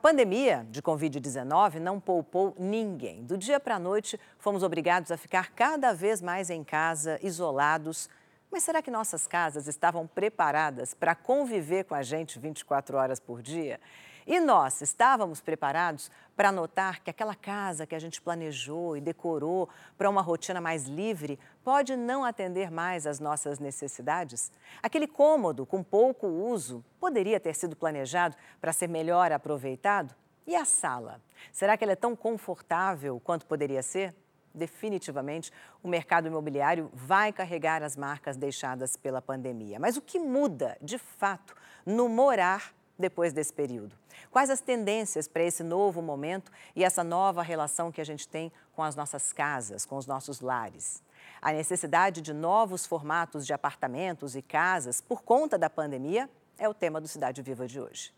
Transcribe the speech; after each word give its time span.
pandemia 0.00 0.66
de 0.70 0.80
Covid-19 0.80 1.74
não 1.74 2.00
poupou 2.00 2.54
ninguém. 2.58 3.22
Do 3.22 3.36
dia 3.36 3.60
para 3.60 3.76
a 3.76 3.78
noite, 3.78 4.18
fomos 4.38 4.62
obrigados 4.62 5.10
a 5.10 5.16
ficar 5.16 5.50
cada 5.50 5.92
vez 5.92 6.22
mais 6.22 6.48
em 6.48 6.64
casa, 6.64 7.18
isolados. 7.22 8.08
Mas 8.50 8.62
será 8.62 8.80
que 8.80 8.90
nossas 8.90 9.26
casas 9.26 9.68
estavam 9.68 10.06
preparadas 10.06 10.94
para 10.94 11.14
conviver 11.14 11.84
com 11.84 11.94
a 11.94 12.02
gente 12.02 12.38
24 12.38 12.96
horas 12.96 13.20
por 13.20 13.42
dia? 13.42 13.78
E 14.26 14.38
nós 14.38 14.80
estávamos 14.80 15.40
preparados 15.40 16.10
para 16.36 16.52
notar 16.52 17.00
que 17.00 17.10
aquela 17.10 17.34
casa 17.34 17.86
que 17.86 17.94
a 17.94 17.98
gente 17.98 18.20
planejou 18.20 18.96
e 18.96 19.00
decorou 19.00 19.68
para 19.96 20.08
uma 20.08 20.22
rotina 20.22 20.60
mais 20.60 20.84
livre 20.84 21.38
pode 21.64 21.96
não 21.96 22.24
atender 22.24 22.70
mais 22.70 23.06
às 23.06 23.20
nossas 23.20 23.58
necessidades? 23.58 24.52
Aquele 24.82 25.06
cômodo 25.06 25.66
com 25.66 25.82
pouco 25.82 26.26
uso 26.26 26.84
poderia 26.98 27.40
ter 27.40 27.54
sido 27.54 27.76
planejado 27.76 28.36
para 28.60 28.72
ser 28.72 28.88
melhor 28.88 29.32
aproveitado? 29.32 30.14
E 30.46 30.56
a 30.56 30.64
sala? 30.64 31.20
Será 31.52 31.76
que 31.76 31.84
ela 31.84 31.92
é 31.92 31.96
tão 31.96 32.16
confortável 32.16 33.20
quanto 33.20 33.46
poderia 33.46 33.82
ser? 33.82 34.14
Definitivamente, 34.52 35.52
o 35.82 35.88
mercado 35.88 36.26
imobiliário 36.26 36.90
vai 36.92 37.32
carregar 37.32 37.82
as 37.82 37.96
marcas 37.96 38.36
deixadas 38.36 38.96
pela 38.96 39.22
pandemia. 39.22 39.78
Mas 39.78 39.96
o 39.96 40.02
que 40.02 40.18
muda, 40.18 40.76
de 40.82 40.98
fato, 40.98 41.54
no 41.86 42.08
morar 42.08 42.74
depois 42.98 43.32
desse 43.32 43.52
período? 43.52 43.96
Quais 44.30 44.50
as 44.50 44.60
tendências 44.60 45.28
para 45.28 45.42
esse 45.42 45.62
novo 45.62 46.02
momento 46.02 46.50
e 46.74 46.84
essa 46.84 47.04
nova 47.04 47.42
relação 47.42 47.92
que 47.92 48.00
a 48.00 48.04
gente 48.04 48.28
tem 48.28 48.52
com 48.72 48.82
as 48.82 48.96
nossas 48.96 49.32
casas, 49.32 49.86
com 49.86 49.96
os 49.96 50.06
nossos 50.06 50.40
lares? 50.40 51.02
A 51.40 51.52
necessidade 51.52 52.20
de 52.20 52.32
novos 52.32 52.84
formatos 52.86 53.46
de 53.46 53.52
apartamentos 53.52 54.36
e 54.36 54.42
casas 54.42 55.00
por 55.00 55.22
conta 55.22 55.58
da 55.58 55.70
pandemia 55.70 56.28
é 56.58 56.68
o 56.68 56.74
tema 56.74 57.00
do 57.00 57.08
Cidade 57.08 57.40
Viva 57.40 57.66
de 57.66 57.80
hoje. 57.80 58.12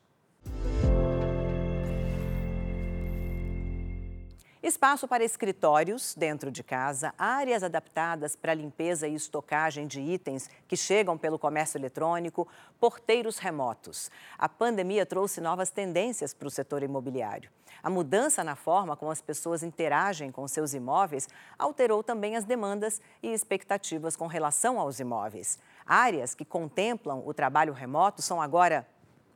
Espaço 4.62 5.08
para 5.08 5.24
escritórios 5.24 6.14
dentro 6.14 6.48
de 6.48 6.62
casa, 6.62 7.12
áreas 7.18 7.64
adaptadas 7.64 8.36
para 8.36 8.54
limpeza 8.54 9.08
e 9.08 9.14
estocagem 9.16 9.88
de 9.88 10.00
itens 10.00 10.48
que 10.68 10.76
chegam 10.76 11.18
pelo 11.18 11.36
comércio 11.36 11.78
eletrônico, 11.78 12.46
porteiros 12.78 13.38
remotos. 13.38 14.08
A 14.38 14.48
pandemia 14.48 15.04
trouxe 15.04 15.40
novas 15.40 15.72
tendências 15.72 16.32
para 16.32 16.46
o 16.46 16.50
setor 16.50 16.84
imobiliário. 16.84 17.50
A 17.82 17.90
mudança 17.90 18.44
na 18.44 18.54
forma 18.54 18.96
como 18.96 19.10
as 19.10 19.20
pessoas 19.20 19.64
interagem 19.64 20.30
com 20.30 20.46
seus 20.46 20.74
imóveis 20.74 21.28
alterou 21.58 22.00
também 22.00 22.36
as 22.36 22.44
demandas 22.44 23.00
e 23.20 23.32
expectativas 23.32 24.14
com 24.14 24.28
relação 24.28 24.78
aos 24.78 25.00
imóveis. 25.00 25.58
Áreas 25.84 26.36
que 26.36 26.44
contemplam 26.44 27.20
o 27.26 27.34
trabalho 27.34 27.72
remoto 27.72 28.22
são 28.22 28.40
agora 28.40 28.86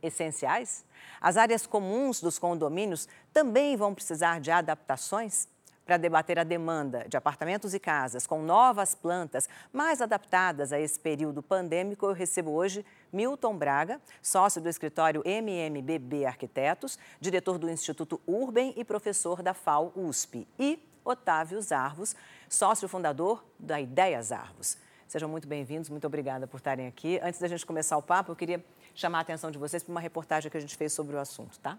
essenciais? 0.07 0.85
As 1.21 1.37
áreas 1.37 1.67
comuns 1.67 2.21
dos 2.21 2.39
condomínios 2.39 3.09
também 3.33 3.77
vão 3.77 3.95
precisar 3.95 4.41
de 4.41 4.51
adaptações? 4.51 5.49
Para 5.85 5.99
debater 5.99 6.37
a 6.37 6.43
demanda 6.43 7.07
de 7.09 7.17
apartamentos 7.17 7.73
e 7.73 7.79
casas 7.79 8.27
com 8.27 8.43
novas 8.43 8.93
plantas 8.93 9.49
mais 9.73 10.01
adaptadas 10.01 10.73
a 10.73 10.81
esse 10.81 10.99
período 10.99 11.45
pandêmico, 11.45 12.07
eu 12.07 12.13
recebo 12.13 12.51
hoje 12.51 12.85
Milton 13.13 13.57
Braga, 13.57 14.01
sócio 14.21 14.61
do 14.61 14.69
escritório 14.69 15.23
MMBB 15.25 16.27
Arquitetos, 16.27 16.99
diretor 17.21 17.57
do 17.57 17.71
Instituto 17.71 18.21
Urban 18.27 18.73
e 18.77 18.85
professor 18.85 19.43
da 19.43 19.55
FAO 19.55 19.93
USP, 19.95 20.49
e 20.59 20.83
Otávio 21.05 21.63
Zarvos, 21.63 22.17
sócio 22.49 22.89
fundador 22.89 23.45
da 23.57 23.81
Ideias 23.81 24.33
Arvos. 24.33 24.77
Sejam 25.07 25.29
muito 25.29 25.47
bem-vindos, 25.47 25.89
muito 25.89 26.05
obrigada 26.05 26.49
por 26.49 26.57
estarem 26.57 26.89
aqui. 26.89 27.21
Antes 27.23 27.39
da 27.39 27.47
gente 27.47 27.65
começar 27.65 27.97
o 27.97 28.03
papo, 28.03 28.33
eu 28.33 28.37
queria 28.37 28.65
chamar 28.97 29.19
a 29.19 29.21
atenção 29.21 29.51
de 29.51 29.59
vocês 29.59 29.83
para 29.83 29.93
uma 29.93 30.01
reportagem 30.01 30.51
que 30.51 30.57
a 30.57 30.61
gente 30.61 30.77
fez 30.77 30.93
sobre 30.93 31.15
o 31.15 31.19
assunto, 31.21 31.59
tá? 31.61 31.79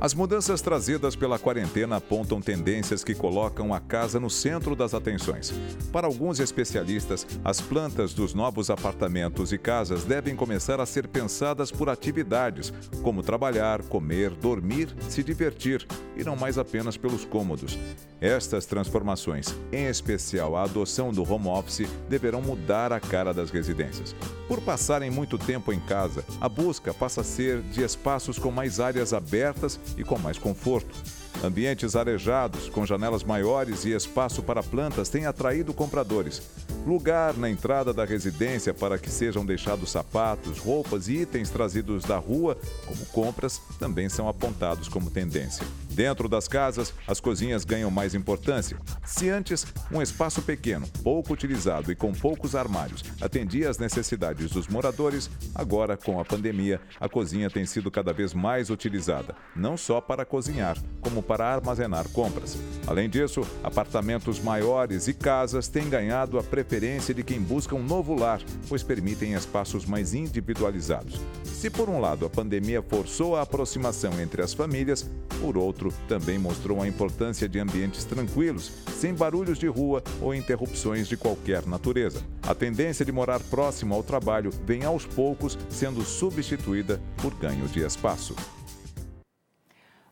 As 0.00 0.12
mudanças 0.12 0.60
trazidas 0.60 1.16
pela 1.16 1.38
quarentena 1.38 1.96
apontam 1.96 2.40
tendências 2.40 3.02
que 3.02 3.14
colocam 3.14 3.72
a 3.72 3.80
casa 3.80 4.20
no 4.20 4.28
centro 4.28 4.76
das 4.76 4.92
atenções. 4.92 5.52
Para 5.92 6.06
alguns 6.06 6.40
especialistas, 6.40 7.26
as 7.44 7.60
plantas 7.60 8.12
dos 8.12 8.34
novos 8.34 8.70
apartamentos 8.70 9.52
e 9.52 9.58
casas 9.58 10.04
devem 10.04 10.36
começar 10.36 10.80
a 10.80 10.86
ser 10.86 11.08
pensadas 11.08 11.70
por 11.70 11.88
atividades, 11.88 12.72
como 13.02 13.22
trabalhar, 13.22 13.82
comer, 13.82 14.30
dormir, 14.30 14.94
se 15.08 15.22
divertir, 15.22 15.86
e 16.16 16.22
não 16.22 16.36
mais 16.36 16.58
apenas 16.58 16.96
pelos 16.96 17.24
cômodos. 17.24 17.78
Estas 18.20 18.66
transformações, 18.66 19.54
em 19.72 19.86
especial 19.86 20.56
a 20.56 20.62
adoção 20.62 21.12
do 21.12 21.22
home 21.22 21.48
office, 21.48 21.88
deverão 22.08 22.40
mudar 22.40 22.92
a 22.92 23.00
cara 23.00 23.32
das 23.32 23.50
residências. 23.50 24.14
Por 24.46 24.60
passarem 24.60 25.10
muito 25.10 25.38
tempo 25.38 25.72
em 25.72 25.80
casa, 25.80 26.24
a 26.40 26.48
busca 26.48 26.92
passa 26.92 27.22
a 27.22 27.24
ser 27.24 27.60
de 27.62 27.82
espaços 27.82 28.38
com 28.38 28.50
mais 28.50 28.80
áreas 28.80 29.12
abertas 29.12 29.53
e 29.96 30.04
com 30.04 30.18
mais 30.18 30.38
conforto. 30.38 30.94
Ambientes 31.42 31.96
arejados, 31.96 32.68
com 32.68 32.86
janelas 32.86 33.24
maiores 33.24 33.84
e 33.84 33.90
espaço 33.90 34.42
para 34.42 34.62
plantas 34.62 35.08
têm 35.08 35.26
atraído 35.26 35.74
compradores. 35.74 36.42
Lugar 36.86 37.34
na 37.38 37.48
entrada 37.48 37.94
da 37.94 38.04
residência 38.04 38.74
para 38.74 38.98
que 38.98 39.08
sejam 39.08 39.44
deixados 39.44 39.90
sapatos, 39.90 40.58
roupas 40.58 41.08
e 41.08 41.22
itens 41.22 41.48
trazidos 41.48 42.04
da 42.04 42.18
rua, 42.18 42.58
como 42.84 43.06
compras, 43.06 43.58
também 43.78 44.10
são 44.10 44.28
apontados 44.28 44.86
como 44.86 45.10
tendência. 45.10 45.66
Dentro 45.88 46.28
das 46.28 46.46
casas, 46.46 46.92
as 47.06 47.20
cozinhas 47.20 47.64
ganham 47.64 47.90
mais 47.90 48.14
importância. 48.14 48.76
Se 49.02 49.30
antes 49.30 49.66
um 49.90 50.02
espaço 50.02 50.42
pequeno, 50.42 50.86
pouco 51.02 51.32
utilizado 51.32 51.90
e 51.90 51.94
com 51.94 52.12
poucos 52.12 52.54
armários 52.54 53.02
atendia 53.18 53.70
às 53.70 53.78
necessidades 53.78 54.50
dos 54.50 54.68
moradores, 54.68 55.30
agora, 55.54 55.96
com 55.96 56.20
a 56.20 56.24
pandemia, 56.24 56.80
a 57.00 57.08
cozinha 57.08 57.48
tem 57.48 57.64
sido 57.64 57.90
cada 57.90 58.12
vez 58.12 58.34
mais 58.34 58.68
utilizada, 58.68 59.34
não 59.56 59.76
só 59.76 60.02
para 60.02 60.26
cozinhar, 60.26 60.76
como 61.00 61.22
para 61.22 61.46
armazenar 61.46 62.08
compras. 62.10 62.58
Além 62.86 63.08
disso, 63.08 63.40
apartamentos 63.62 64.38
maiores 64.38 65.08
e 65.08 65.14
casas 65.14 65.66
têm 65.66 65.88
ganhado 65.88 66.38
a 66.38 66.42
preferência 66.42 66.73
de 67.14 67.22
quem 67.22 67.40
busca 67.40 67.74
um 67.74 67.82
novo 67.82 68.14
lar, 68.14 68.40
pois 68.68 68.82
permitem 68.82 69.34
espaços 69.34 69.84
mais 69.84 70.12
individualizados. 70.12 71.20
Se 71.44 71.70
por 71.70 71.88
um 71.88 72.00
lado 72.00 72.26
a 72.26 72.30
pandemia 72.30 72.82
forçou 72.82 73.36
a 73.36 73.42
aproximação 73.42 74.20
entre 74.20 74.42
as 74.42 74.52
famílias, 74.52 75.08
por 75.40 75.56
outro 75.56 75.92
também 76.08 76.36
mostrou 76.36 76.82
a 76.82 76.88
importância 76.88 77.48
de 77.48 77.60
ambientes 77.60 78.04
tranquilos, 78.04 78.72
sem 78.98 79.14
barulhos 79.14 79.58
de 79.58 79.68
rua 79.68 80.02
ou 80.20 80.34
interrupções 80.34 81.06
de 81.06 81.16
qualquer 81.16 81.64
natureza. 81.64 82.20
A 82.42 82.54
tendência 82.54 83.04
de 83.04 83.12
morar 83.12 83.40
próximo 83.40 83.94
ao 83.94 84.02
trabalho 84.02 84.50
vem 84.66 84.84
aos 84.84 85.06
poucos 85.06 85.56
sendo 85.70 86.04
substituída 86.04 87.00
por 87.22 87.32
ganho 87.34 87.68
de 87.68 87.80
espaço. 87.80 88.34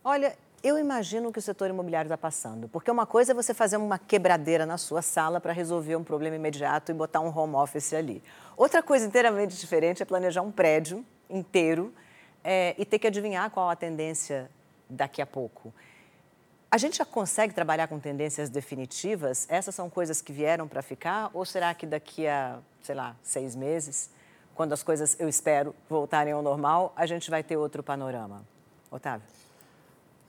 Olha, 0.04 0.32
eu 0.62 0.78
imagino 0.78 1.32
que 1.32 1.38
o 1.38 1.42
setor 1.42 1.70
imobiliário 1.70 2.06
está 2.06 2.16
passando, 2.16 2.68
porque 2.68 2.90
uma 2.90 3.04
coisa 3.04 3.32
é 3.32 3.34
você 3.34 3.52
fazer 3.52 3.76
uma 3.76 3.98
quebradeira 3.98 4.64
na 4.64 4.78
sua 4.78 5.02
sala 5.02 5.40
para 5.40 5.52
resolver 5.52 5.96
um 5.96 6.04
problema 6.04 6.36
imediato 6.36 6.92
e 6.92 6.94
botar 6.94 7.20
um 7.20 7.36
home 7.36 7.56
office 7.56 7.92
ali. 7.92 8.22
Outra 8.56 8.82
coisa 8.82 9.04
inteiramente 9.04 9.56
diferente 9.56 10.02
é 10.02 10.06
planejar 10.06 10.42
um 10.42 10.52
prédio 10.52 11.04
inteiro 11.28 11.92
é, 12.44 12.76
e 12.78 12.84
ter 12.84 12.98
que 13.00 13.08
adivinhar 13.08 13.50
qual 13.50 13.70
a 13.70 13.74
tendência 13.74 14.48
daqui 14.88 15.20
a 15.20 15.26
pouco. 15.26 15.74
A 16.70 16.78
gente 16.78 16.98
já 16.98 17.04
consegue 17.04 17.52
trabalhar 17.52 17.88
com 17.88 17.98
tendências 17.98 18.48
definitivas? 18.48 19.46
Essas 19.50 19.74
são 19.74 19.90
coisas 19.90 20.22
que 20.22 20.32
vieram 20.32 20.68
para 20.68 20.80
ficar? 20.80 21.30
Ou 21.34 21.44
será 21.44 21.74
que 21.74 21.86
daqui 21.86 22.26
a, 22.26 22.60
sei 22.82 22.94
lá, 22.94 23.16
seis 23.22 23.56
meses, 23.56 24.10
quando 24.54 24.72
as 24.72 24.82
coisas, 24.82 25.18
eu 25.18 25.28
espero, 25.28 25.74
voltarem 25.88 26.32
ao 26.32 26.40
normal, 26.40 26.92
a 26.96 27.04
gente 27.04 27.30
vai 27.30 27.42
ter 27.42 27.56
outro 27.56 27.82
panorama? 27.82 28.42
Otávio? 28.90 29.41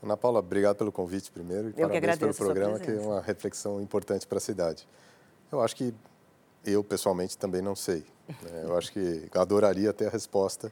Ana 0.03 0.17
Paula, 0.17 0.39
obrigado 0.39 0.75
pelo 0.75 0.91
convite 0.91 1.31
primeiro 1.31 1.69
e 1.69 1.81
eu 1.81 1.87
parabéns 1.87 2.17
pelo 2.17 2.33
programa, 2.33 2.77
que 2.77 2.91
é 2.91 2.99
uma 2.99 3.21
reflexão 3.21 3.79
importante 3.79 4.27
para 4.27 4.37
a 4.37 4.41
cidade. 4.41 4.85
Eu 5.49 5.61
acho 5.61 5.75
que 5.75 5.93
eu, 6.65 6.83
pessoalmente, 6.83 7.37
também 7.37 7.61
não 7.61 7.75
sei. 7.75 8.03
Né? 8.27 8.63
Eu 8.63 8.77
acho 8.77 8.91
que 8.91 9.29
adoraria 9.33 9.93
ter 9.93 10.07
a 10.07 10.09
resposta. 10.09 10.71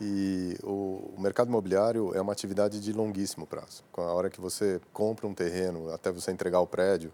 E 0.00 0.56
o, 0.62 1.12
o, 1.16 1.20
mercado 1.20 1.48
imobiliário 1.48 2.14
é 2.14 2.20
uma 2.20 2.32
atividade 2.32 2.80
de 2.80 2.92
longuíssimo 2.92 3.46
prazo. 3.46 3.84
Com 3.92 4.02
a 4.02 4.12
hora 4.12 4.30
que 4.30 4.40
você 4.40 4.80
compra 4.92 5.26
um 5.26 5.34
terreno, 5.34 5.92
até 5.92 6.10
você 6.10 6.30
entregar 6.30 6.60
o 6.60 6.66
prédio, 6.66 7.12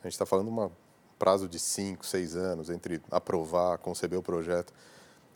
a 0.00 0.06
gente 0.06 0.12
está 0.12 0.26
falando 0.26 0.50
de 0.50 0.58
um 0.58 0.70
prazo 1.18 1.48
de 1.48 1.58
5, 1.58 2.04
6 2.04 2.36
anos 2.36 2.70
entre 2.70 3.00
aprovar, 3.10 3.78
conceber 3.78 4.18
o 4.18 4.22
projeto. 4.22 4.72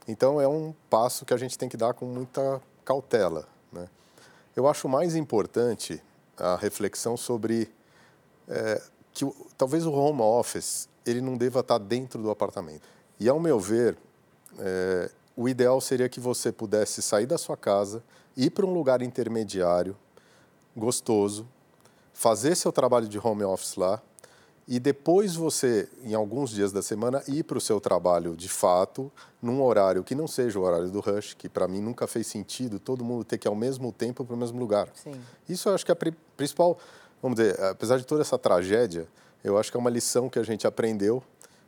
Então, 0.06 0.40
é 0.40 0.48
um 0.48 0.74
passo 0.88 1.24
que 1.24 1.32
a 1.32 1.36
gente 1.36 1.56
tem 1.56 1.68
que 1.68 1.76
dar 1.76 1.94
com 1.94 2.04
muita 2.04 2.60
cautela. 2.84 3.46
Né? 3.72 3.88
Eu 4.56 4.66
acho 4.66 4.88
mais 4.88 5.14
importante 5.14 6.02
a 6.36 6.56
reflexão 6.56 7.16
sobre 7.16 7.70
é, 8.48 8.82
que 9.12 9.24
talvez 9.56 9.86
o 9.86 9.92
home 9.92 10.22
office 10.22 10.88
ele 11.06 11.20
não 11.20 11.36
deva 11.36 11.60
estar 11.60 11.78
dentro 11.78 12.22
do 12.22 12.30
apartamento. 12.30 12.82
E, 13.18 13.28
ao 13.28 13.38
meu 13.38 13.58
ver, 13.58 13.96
é, 14.58 15.10
o 15.36 15.48
ideal 15.48 15.80
seria 15.80 16.08
que 16.08 16.20
você 16.20 16.50
pudesse 16.50 17.00
sair 17.00 17.26
da 17.26 17.38
sua 17.38 17.56
casa, 17.56 18.02
ir 18.36 18.50
para 18.50 18.66
um 18.66 18.72
lugar 18.72 19.02
intermediário, 19.02 19.96
gostoso, 20.76 21.46
fazer 22.12 22.54
seu 22.54 22.72
trabalho 22.72 23.08
de 23.08 23.18
home 23.18 23.44
office 23.44 23.76
lá 23.76 24.02
e 24.70 24.78
depois 24.78 25.34
você, 25.34 25.88
em 26.04 26.14
alguns 26.14 26.50
dias 26.50 26.70
da 26.70 26.80
semana, 26.80 27.20
ir 27.26 27.42
para 27.42 27.58
o 27.58 27.60
seu 27.60 27.80
trabalho 27.80 28.36
de 28.36 28.48
fato, 28.48 29.10
num 29.42 29.60
horário 29.60 30.04
que 30.04 30.14
não 30.14 30.28
seja 30.28 30.60
o 30.60 30.62
horário 30.62 30.88
do 30.92 31.00
rush, 31.00 31.34
que 31.34 31.48
para 31.48 31.66
mim 31.66 31.80
nunca 31.80 32.06
fez 32.06 32.28
sentido 32.28 32.78
todo 32.78 33.04
mundo 33.04 33.24
ter 33.24 33.36
que 33.36 33.48
ir 33.48 33.50
ao 33.50 33.56
mesmo 33.56 33.90
tempo 33.90 34.24
para 34.24 34.32
o 34.32 34.38
mesmo 34.38 34.60
lugar. 34.60 34.88
Sim. 34.94 35.20
Isso 35.48 35.68
eu 35.68 35.74
acho 35.74 35.84
que 35.84 35.90
é 35.90 35.94
a 35.94 36.12
principal, 36.36 36.78
vamos 37.20 37.40
dizer, 37.40 37.60
apesar 37.64 37.98
de 37.98 38.06
toda 38.06 38.20
essa 38.20 38.38
tragédia, 38.38 39.08
eu 39.42 39.58
acho 39.58 39.72
que 39.72 39.76
é 39.76 39.80
uma 39.80 39.90
lição 39.90 40.28
que 40.28 40.38
a 40.38 40.44
gente 40.44 40.64
aprendeu 40.64 41.20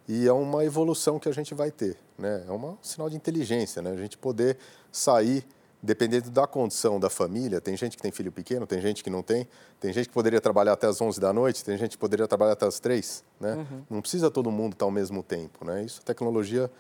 e 0.07 0.29
é 0.29 0.33
uma 0.33 0.65
evolução 0.65 1.19
que 1.19 1.29
a 1.29 1.33
gente 1.33 1.55
vai 1.55 1.73
ter. 1.73 1.97
Né? 2.17 2.45
É 2.47 2.53
um 2.53 2.77
sinal 2.81 3.11
de 3.11 3.17
inteligência, 3.17 3.83
né? 3.83 3.91
a 3.91 3.97
gente 3.97 4.17
poder 4.17 4.57
sair 4.93 5.45
dependendo 5.83 6.31
da 6.31 6.47
condição 6.47 7.01
da 7.01 7.11
família, 7.11 7.61
tem 7.61 7.77
gente 7.77 7.97
que 7.97 8.03
tem 8.03 8.13
filho 8.13 8.31
pequeno, 8.31 8.67
tem 8.67 8.81
gente 8.81 9.03
que 9.03 9.11
não 9.11 9.23
tem, 9.23 9.49
tem 9.81 9.93
gente 9.93 10.09
que 10.09 10.15
poderia 10.15 10.41
trabalhar 10.41 10.75
até 10.75 10.87
as 10.87 11.01
11 11.01 11.19
da 11.19 11.33
noite, 11.33 11.65
tem 11.65 11.77
gente 11.77 11.93
que 11.93 11.99
poderia 11.99 12.29
trabalhar 12.29 12.53
até 12.53 12.67
as 12.67 12.79
3, 12.79 13.25
né? 13.41 13.55
Uhum. 13.55 13.83
Não 13.91 14.01
precisa 14.01 14.31
todo 14.31 14.51
mundo 14.51 14.75
estar 14.75 14.85
ao 14.85 14.91
mesmo 14.93 15.23
tempo, 15.23 15.65
né? 15.65 15.83
Isso 15.83 16.01
a 16.01 16.05
tecnologia 16.05 16.71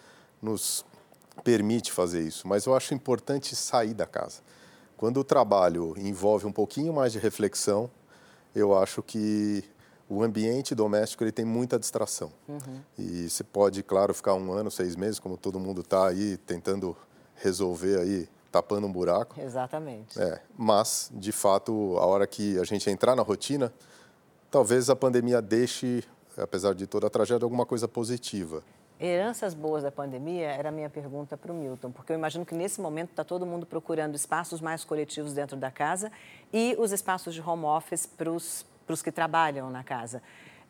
nos 0.41 0.85
permite 1.43 1.91
fazer 1.91 2.23
isso, 2.23 2.47
mas 2.47 2.67
eu 2.67 2.77
acho 2.77 2.95
importante 2.95 3.57
sair 3.57 3.95
da 3.95 4.07
casa. 4.07 4.41
Quando 4.97 5.19
o 5.19 5.25
trabalho 5.25 5.95
envolve 5.99 6.47
um 6.47 6.53
pouquinho 6.53 6.93
mais 6.93 7.11
de 7.11 7.19
reflexão, 7.19 7.91
eu 8.55 8.79
acho 8.79 9.03
que 9.03 9.65
o 10.09 10.23
ambiente 10.23 10.75
doméstico 10.77 11.25
ele 11.25 11.33
tem 11.33 11.45
muita 11.45 11.77
distração. 11.77 12.31
Uhum. 12.47 12.81
E 12.97 13.29
você 13.29 13.43
pode, 13.43 13.83
claro, 13.83 14.15
ficar 14.15 14.35
um 14.35 14.53
ano, 14.53 14.71
seis 14.71 14.95
meses, 14.95 15.19
como 15.19 15.37
todo 15.37 15.59
mundo 15.59 15.81
está 15.81 16.07
aí 16.07 16.37
tentando 16.37 16.97
resolver 17.35 17.99
aí 17.99 18.29
tapando 18.53 18.87
um 18.87 18.93
buraco. 18.93 19.41
Exatamente. 19.41 20.21
É, 20.21 20.41
mas, 20.57 21.11
de 21.13 21.33
fato, 21.33 21.97
a 21.99 22.07
hora 22.07 22.27
que 22.27 22.59
a 22.59 22.65
gente 22.65 22.89
entrar 22.91 23.17
na 23.17 23.23
rotina, 23.23 23.73
talvez 24.51 24.91
a 24.91 24.95
pandemia 24.95 25.41
deixe, 25.41 26.05
apesar 26.37 26.75
de 26.75 26.87
toda 26.87 27.07
a 27.07 27.11
tragédia, 27.11 27.45
alguma 27.45 27.65
coisa 27.65 27.89
positiva. 27.89 28.63
Heranças 29.01 29.53
boas 29.55 29.83
da 29.83 29.91
pandemia 29.91 30.49
era 30.49 30.69
a 30.69 30.73
minha 30.73 30.89
pergunta 30.89 31.37
para 31.37 31.51
o 31.51 31.55
Milton, 31.55 31.91
porque 31.91 32.13
eu 32.13 32.17
imagino 32.17 32.47
que 32.47 32.55
nesse 32.55 32.81
momento 32.81 33.11
está 33.11 33.25
todo 33.25 33.45
mundo 33.45 33.67
procurando 33.67 34.15
espaços 34.15 34.61
mais 34.61 34.85
coletivos 34.85 35.33
dentro 35.33 35.57
da 35.57 35.73
casa 35.73 36.13
e 36.53 36.77
os 36.79 36.93
espaços 36.93 37.35
de 37.35 37.41
home 37.41 37.65
office 37.65 38.07
para 38.07 38.31
os 38.31 38.65
que 39.03 39.11
trabalham 39.11 39.71
na 39.71 39.83
casa. 39.83 40.23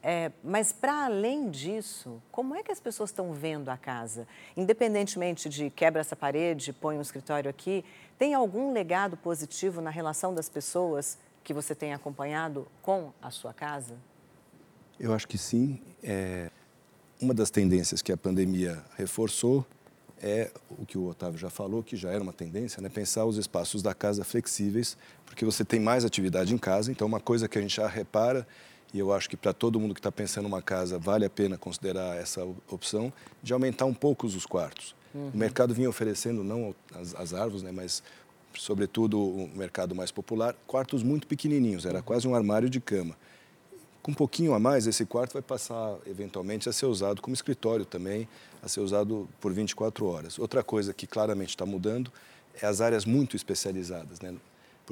É, 0.03 0.33
mas, 0.43 0.73
para 0.73 1.05
além 1.05 1.49
disso, 1.49 2.21
como 2.33 2.57
é 2.57 2.63
que 2.63 2.73
as 2.73 2.81
pessoas 2.81 3.11
estão 3.11 3.33
vendo 3.33 3.69
a 3.69 3.77
casa? 3.77 4.27
Independentemente 4.57 5.49
de 5.49 5.71
quebra 5.71 6.01
essa 6.01 6.17
parede, 6.17 6.73
põe 6.73 6.99
um 6.99 7.01
escritório 7.01 7.49
aqui, 7.49 7.85
tem 8.19 8.35
algum 8.35 8.73
legado 8.73 9.17
positivo 9.17 9.81
na 9.81 9.91
relação 9.91 10.35
das 10.35 10.49
pessoas 10.49 11.19
que 11.45 11.55
você 11.55 11.75
tem 11.75 11.93
acompanhado 11.93 12.67
com 12.81 13.13
a 13.23 13.31
sua 13.31 13.53
casa? 13.53 13.95
Eu 14.99 15.15
acho 15.15 15.29
que 15.29 15.39
sim. 15.39 15.81
É... 16.03 16.51
Uma 17.21 17.33
das 17.33 17.51
tendências 17.51 18.03
que 18.03 18.11
a 18.11 18.17
pandemia 18.17 18.83
reforçou 18.97 19.65
é 20.21 20.51
o 20.71 20.85
que 20.85 20.99
o 20.99 21.07
Otávio 21.07 21.39
já 21.39 21.51
falou, 21.51 21.83
que 21.83 21.97
já 21.97 22.11
era 22.11 22.23
uma 22.23 22.33
tendência, 22.33 22.83
né? 22.83 22.89
pensar 22.89 23.25
os 23.25 23.37
espaços 23.37 23.83
da 23.83 23.95
casa 23.95 24.25
flexíveis, 24.25 24.97
porque 25.25 25.45
você 25.45 25.65
tem 25.65 25.79
mais 25.79 26.05
atividade 26.05 26.53
em 26.53 26.59
casa. 26.59 26.91
Então, 26.91 27.07
uma 27.07 27.21
coisa 27.21 27.49
que 27.49 27.59
a 27.59 27.61
gente 27.61 27.77
já 27.77 27.87
repara 27.87 28.47
e 28.93 28.99
eu 28.99 29.13
acho 29.13 29.29
que 29.29 29.37
para 29.37 29.53
todo 29.53 29.81
mundo 29.81 29.95
que 29.95 30.01
está 30.01 30.13
pensando 30.13 30.47
uma 30.47 30.61
casa 30.61 30.99
vale 30.99 31.25
a 31.25 31.31
pena 31.31 31.57
considerar 31.57 32.17
essa 32.17 32.45
opção 32.69 33.13
de 33.43 33.53
aumentar 33.53 33.87
um 33.87 33.95
pouco 33.95 34.27
os 34.27 34.47
quartos. 34.47 34.95
Uhum. 35.15 35.31
O 35.33 35.37
mercado 35.37 35.73
vinha 35.75 35.89
oferecendo 35.89 36.45
não 36.45 36.75
as, 36.95 37.15
as 37.15 37.35
árvores, 37.35 37.63
né, 37.63 37.73
mas 37.73 38.03
sobretudo 38.55 39.19
o 39.19 39.51
mercado 39.55 39.95
mais 39.95 40.11
popular, 40.11 40.55
quartos 40.67 41.03
muito 41.03 41.27
pequenininhos, 41.27 41.87
era 41.87 41.99
uhum. 41.99 42.03
quase 42.03 42.29
um 42.29 42.35
armário 42.35 42.69
de 42.69 42.81
cama. 42.81 43.17
Com 44.03 44.11
um 44.11 44.15
pouquinho 44.15 44.53
a 44.53 44.59
mais, 44.59 44.87
esse 44.87 45.07
quarto 45.07 45.35
vai 45.35 45.43
passar 45.43 45.97
eventualmente 46.07 46.69
a 46.69 46.73
ser 46.73 46.87
usado 46.87 47.23
como 47.23 47.35
escritório 47.35 47.85
também, 47.85 48.29
a 48.61 48.69
ser 48.69 48.81
usado 48.81 49.29
por 49.41 49.53
24 49.53 50.05
horas. 50.07 50.39
Outra 50.41 50.63
coisa 50.63 50.93
que 50.93 51.07
claramente 51.07 51.51
está 51.51 51.65
mudando 51.65 52.13
é 52.61 52.67
as 52.67 52.81
áreas 52.81 53.05
muito 53.05 53.37
especializadas, 53.37 54.21
né? 54.21 54.35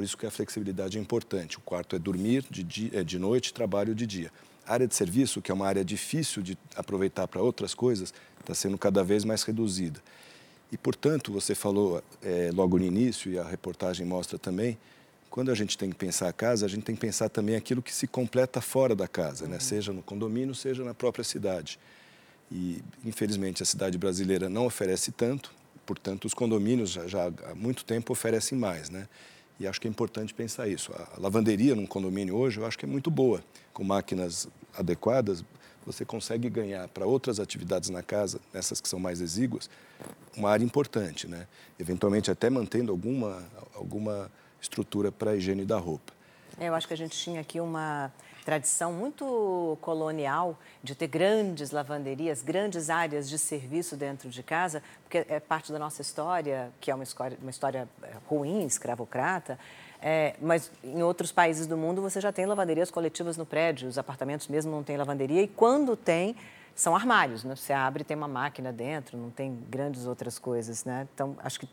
Por 0.00 0.04
isso 0.04 0.16
que 0.16 0.24
a 0.24 0.30
flexibilidade 0.30 0.96
é 0.96 1.00
importante. 1.00 1.58
O 1.58 1.60
quarto 1.60 1.94
é 1.94 1.98
dormir 1.98 2.42
de, 2.48 2.62
dia, 2.62 2.90
é 2.94 3.04
de 3.04 3.18
noite, 3.18 3.52
trabalho 3.52 3.94
de 3.94 4.06
dia. 4.06 4.32
A 4.66 4.72
área 4.72 4.88
de 4.88 4.94
serviço, 4.94 5.42
que 5.42 5.50
é 5.50 5.54
uma 5.54 5.66
área 5.66 5.84
difícil 5.84 6.42
de 6.42 6.56
aproveitar 6.74 7.28
para 7.28 7.42
outras 7.42 7.74
coisas, 7.74 8.14
está 8.40 8.54
sendo 8.54 8.78
cada 8.78 9.04
vez 9.04 9.26
mais 9.26 9.42
reduzida. 9.42 10.00
E, 10.72 10.78
portanto, 10.78 11.30
você 11.30 11.54
falou 11.54 12.02
é, 12.22 12.50
logo 12.54 12.78
no 12.78 12.84
início, 12.86 13.30
e 13.30 13.38
a 13.38 13.44
reportagem 13.44 14.06
mostra 14.06 14.38
também, 14.38 14.78
quando 15.28 15.50
a 15.50 15.54
gente 15.54 15.76
tem 15.76 15.90
que 15.90 15.96
pensar 15.96 16.30
a 16.30 16.32
casa, 16.32 16.64
a 16.64 16.68
gente 16.70 16.82
tem 16.82 16.94
que 16.94 17.00
pensar 17.02 17.28
também 17.28 17.54
aquilo 17.54 17.82
que 17.82 17.92
se 17.92 18.06
completa 18.06 18.62
fora 18.62 18.94
da 18.94 19.06
casa, 19.06 19.46
né? 19.46 19.56
uhum. 19.56 19.60
seja 19.60 19.92
no 19.92 20.00
condomínio, 20.00 20.54
seja 20.54 20.82
na 20.82 20.94
própria 20.94 21.24
cidade. 21.24 21.78
E, 22.50 22.82
infelizmente, 23.04 23.62
a 23.62 23.66
cidade 23.66 23.98
brasileira 23.98 24.48
não 24.48 24.64
oferece 24.64 25.12
tanto, 25.12 25.52
portanto, 25.84 26.24
os 26.24 26.32
condomínios 26.32 26.88
já, 26.88 27.06
já 27.06 27.26
há 27.26 27.54
muito 27.54 27.84
tempo 27.84 28.14
oferecem 28.14 28.56
mais. 28.56 28.88
Né? 28.88 29.06
E 29.60 29.68
acho 29.68 29.78
que 29.78 29.86
é 29.86 29.90
importante 29.90 30.32
pensar 30.32 30.66
isso. 30.66 30.90
A 30.94 31.20
lavanderia 31.20 31.74
num 31.74 31.86
condomínio 31.86 32.34
hoje 32.34 32.58
eu 32.58 32.64
acho 32.64 32.78
que 32.78 32.86
é 32.86 32.88
muito 32.88 33.10
boa. 33.10 33.44
Com 33.74 33.84
máquinas 33.84 34.48
adequadas, 34.74 35.44
você 35.84 36.02
consegue 36.02 36.48
ganhar 36.48 36.88
para 36.88 37.04
outras 37.04 37.38
atividades 37.38 37.90
na 37.90 38.02
casa, 38.02 38.40
nessas 38.54 38.80
que 38.80 38.88
são 38.88 38.98
mais 38.98 39.20
exíguas, 39.20 39.68
uma 40.34 40.50
área 40.50 40.64
importante, 40.64 41.28
né? 41.28 41.46
Eventualmente 41.78 42.30
até 42.30 42.48
mantendo 42.48 42.90
alguma, 42.90 43.44
alguma 43.74 44.30
estrutura 44.62 45.12
para 45.12 45.32
a 45.32 45.36
higiene 45.36 45.66
da 45.66 45.76
roupa. 45.76 46.14
É, 46.60 46.68
eu 46.68 46.74
acho 46.74 46.86
que 46.86 46.92
a 46.92 46.96
gente 46.96 47.16
tinha 47.16 47.40
aqui 47.40 47.58
uma 47.58 48.12
tradição 48.44 48.92
muito 48.92 49.78
colonial 49.80 50.58
de 50.82 50.94
ter 50.94 51.06
grandes 51.06 51.70
lavanderias, 51.70 52.42
grandes 52.42 52.90
áreas 52.90 53.30
de 53.30 53.38
serviço 53.38 53.96
dentro 53.96 54.28
de 54.28 54.42
casa, 54.42 54.82
porque 55.02 55.24
é 55.26 55.40
parte 55.40 55.72
da 55.72 55.78
nossa 55.78 56.02
história, 56.02 56.70
que 56.78 56.90
é 56.90 56.94
uma 56.94 57.02
história, 57.02 57.38
uma 57.40 57.50
história 57.50 57.88
é, 58.02 58.12
ruim, 58.28 58.66
escravocrata. 58.66 59.58
É, 60.02 60.36
mas 60.38 60.70
em 60.84 61.02
outros 61.02 61.32
países 61.32 61.66
do 61.66 61.78
mundo 61.78 62.02
você 62.02 62.20
já 62.20 62.30
tem 62.30 62.44
lavanderias 62.44 62.90
coletivas 62.90 63.38
no 63.38 63.46
prédio, 63.46 63.88
os 63.88 63.96
apartamentos 63.96 64.46
mesmo 64.46 64.70
não 64.70 64.82
têm 64.82 64.98
lavanderia, 64.98 65.42
e 65.42 65.48
quando 65.48 65.96
tem, 65.96 66.36
são 66.74 66.94
armários, 66.94 67.42
né? 67.42 67.56
Você 67.56 67.72
abre 67.72 68.04
tem 68.04 68.16
uma 68.16 68.28
máquina 68.28 68.70
dentro, 68.70 69.16
não 69.16 69.30
tem 69.30 69.58
grandes 69.70 70.04
outras 70.06 70.38
coisas, 70.38 70.84
né? 70.84 71.08
Então, 71.14 71.36
acho 71.42 71.60
que 71.60 71.68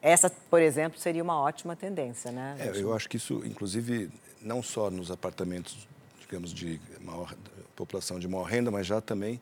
essa, 0.00 0.30
por 0.30 0.60
exemplo, 0.60 0.98
seria 0.98 1.22
uma 1.22 1.38
ótima 1.38 1.74
tendência, 1.74 2.30
né? 2.30 2.56
É, 2.58 2.80
eu 2.80 2.94
acho 2.94 3.08
que 3.08 3.16
isso, 3.16 3.42
inclusive, 3.44 4.10
não 4.40 4.62
só 4.62 4.90
nos 4.90 5.10
apartamentos 5.10 5.88
digamos, 6.32 6.54
de 6.54 6.80
maior, 7.00 7.34
população 7.76 8.18
de 8.18 8.26
maior 8.26 8.44
renda, 8.44 8.70
mas 8.70 8.86
já 8.86 9.02
também 9.02 9.38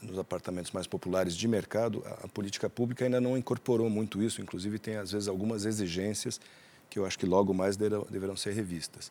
nos 0.00 0.16
apartamentos 0.16 0.70
mais 0.70 0.86
populares 0.86 1.34
de 1.34 1.48
mercado, 1.48 2.04
a, 2.06 2.26
a 2.26 2.28
política 2.28 2.70
pública 2.70 3.04
ainda 3.04 3.20
não 3.20 3.36
incorporou 3.36 3.90
muito 3.90 4.22
isso, 4.22 4.40
inclusive 4.40 4.78
tem 4.78 4.96
às 4.96 5.10
vezes 5.10 5.26
algumas 5.26 5.64
exigências 5.64 6.40
que 6.88 7.00
eu 7.00 7.04
acho 7.04 7.18
que 7.18 7.26
logo 7.26 7.52
mais 7.52 7.76
deverão, 7.76 8.06
deverão 8.08 8.36
ser 8.36 8.52
revistas. 8.52 9.10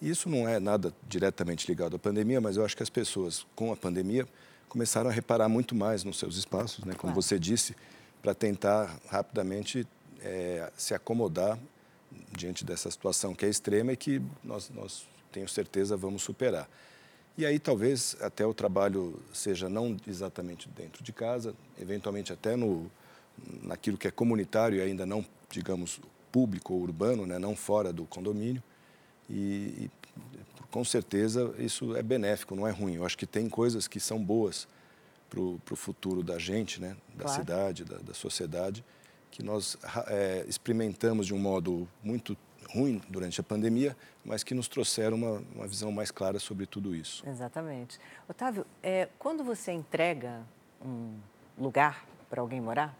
E 0.00 0.08
isso 0.08 0.28
não 0.28 0.48
é 0.48 0.58
nada 0.58 0.92
diretamente 1.06 1.68
ligado 1.68 1.96
à 1.96 1.98
pandemia, 1.98 2.40
mas 2.40 2.56
eu 2.56 2.64
acho 2.64 2.76
que 2.76 2.82
as 2.82 2.90
pessoas, 2.90 3.46
com 3.54 3.70
a 3.70 3.76
pandemia, 3.76 4.26
começaram 4.70 5.10
a 5.10 5.12
reparar 5.12 5.48
muito 5.50 5.74
mais 5.74 6.02
nos 6.02 6.18
seus 6.18 6.36
espaços, 6.36 6.84
né? 6.84 6.94
como 6.94 7.12
claro. 7.12 7.14
você 7.14 7.38
disse, 7.38 7.76
para 8.22 8.34
tentar 8.34 8.98
rapidamente 9.08 9.86
é, 10.22 10.70
se 10.76 10.94
acomodar 10.94 11.58
diante 12.32 12.64
dessa 12.64 12.90
situação 12.90 13.34
que 13.34 13.44
é 13.44 13.48
extrema 13.48 13.92
e 13.92 13.96
que 13.96 14.22
nós, 14.42 14.70
nós 14.70 15.06
tenho 15.30 15.48
certeza 15.48 15.96
vamos 15.96 16.22
superar. 16.22 16.68
E 17.36 17.46
aí 17.46 17.58
talvez 17.58 18.16
até 18.20 18.44
o 18.44 18.52
trabalho 18.52 19.22
seja 19.32 19.68
não 19.68 19.96
exatamente 20.06 20.68
dentro 20.68 21.04
de 21.04 21.12
casa, 21.12 21.54
eventualmente 21.80 22.32
até 22.32 22.56
no 22.56 22.90
naquilo 23.62 23.96
que 23.96 24.08
é 24.08 24.10
comunitário 24.10 24.78
e 24.78 24.80
ainda 24.80 25.06
não, 25.06 25.24
digamos, 25.48 26.00
público 26.32 26.74
ou 26.74 26.80
urbano, 26.80 27.26
né, 27.26 27.38
não 27.38 27.54
fora 27.54 27.92
do 27.92 28.04
condomínio. 28.04 28.62
E, 29.30 29.84
e 29.84 29.90
com 30.70 30.84
certeza 30.84 31.54
isso 31.58 31.96
é 31.96 32.02
benéfico, 32.02 32.54
não 32.54 32.66
é 32.66 32.70
ruim. 32.70 32.96
Eu 32.96 33.06
acho 33.06 33.16
que 33.16 33.26
tem 33.26 33.48
coisas 33.48 33.86
que 33.86 34.00
são 34.00 34.22
boas 34.22 34.66
para 35.30 35.40
o 35.40 35.76
futuro 35.76 36.22
da 36.22 36.38
gente, 36.38 36.80
né, 36.80 36.96
da 37.14 37.24
claro. 37.24 37.40
cidade, 37.40 37.84
da, 37.84 37.98
da, 37.98 38.14
sociedade, 38.14 38.84
que 39.30 39.42
nós 39.42 39.76
é, 40.08 40.44
experimentamos 40.48 41.26
de 41.26 41.34
um 41.34 41.38
modo 41.38 41.88
muito 42.02 42.36
ruim 42.70 43.00
durante 43.08 43.40
a 43.40 43.44
pandemia, 43.44 43.96
mas 44.24 44.42
que 44.42 44.54
nos 44.54 44.68
trouxeram 44.68 45.16
uma, 45.16 45.42
uma 45.54 45.66
visão 45.66 45.90
mais 45.90 46.10
clara 46.10 46.38
sobre 46.38 46.66
tudo 46.66 46.94
isso. 46.94 47.26
Exatamente. 47.26 47.98
Otávio, 48.28 48.66
é, 48.82 49.08
quando 49.18 49.42
você 49.42 49.72
entrega 49.72 50.42
um 50.84 51.14
lugar 51.56 52.04
para 52.28 52.40
alguém 52.40 52.60
morar, 52.60 52.96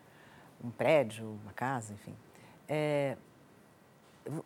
um 0.62 0.70
prédio, 0.70 1.38
uma 1.42 1.52
casa, 1.52 1.92
enfim, 1.92 2.14
é, 2.68 3.16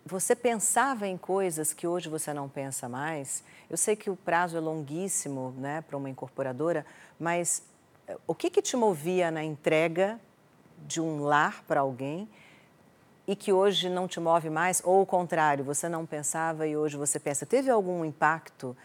você 0.05 0.37
pensava 0.37 1.07
em 1.07 1.17
coisas 1.17 1.73
que 1.73 1.87
hoje 1.87 2.09
você 2.09 2.33
não 2.33 2.49
pensa 2.49 2.89
mais? 2.89 3.43
Eu 3.69 3.77
sei 3.77 3.97
que 3.97 4.11
o 4.11 4.17
prazo 4.17 4.57
é 4.57 4.61
longuíssimo 4.61 5.55
né, 5.59 5.81
para 5.83 5.97
uma 5.97 6.11
incorporadora, 6.11 6.85
mas 7.19 7.65
é, 8.07 8.17
o 8.27 8.35
que, 8.35 8.51
que 8.51 8.63
te 8.63 8.77
movia 8.77 9.31
na 9.31 9.43
entrega 9.43 10.21
de 10.87 11.01
um 11.01 11.23
lar 11.23 11.63
para 11.67 11.81
alguém 11.81 12.29
e 13.27 13.37
que 13.37 13.53
hoje 13.53 13.89
não 13.89 14.09
te 14.09 14.19
move 14.19 14.51
mais, 14.51 14.83
ou 14.85 15.03
o 15.03 15.07
contrário, 15.07 15.65
você 15.65 15.89
não 15.89 16.05
pensava 16.05 16.67
e 16.67 16.77
hoje 16.77 16.97
você 16.97 17.19
pensa. 17.19 17.47
Teve 17.47 17.71
algum 17.71 18.05
impacto 18.05 18.77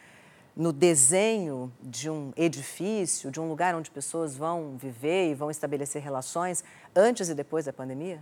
no 0.55 0.73
desenho 0.73 1.71
de 1.81 2.09
um 2.09 2.33
edifício, 2.35 3.29
de 3.29 3.39
um 3.39 3.47
lugar 3.47 3.75
onde 3.75 3.91
pessoas 3.91 4.35
vão 4.35 4.75
viver 4.75 5.31
e 5.31 5.35
vão 5.35 5.51
estabelecer 5.51 6.01
relações 6.01 6.63
antes 6.95 7.29
e 7.29 7.35
depois 7.35 7.65
da 7.65 7.73
pandemia? 7.73 8.19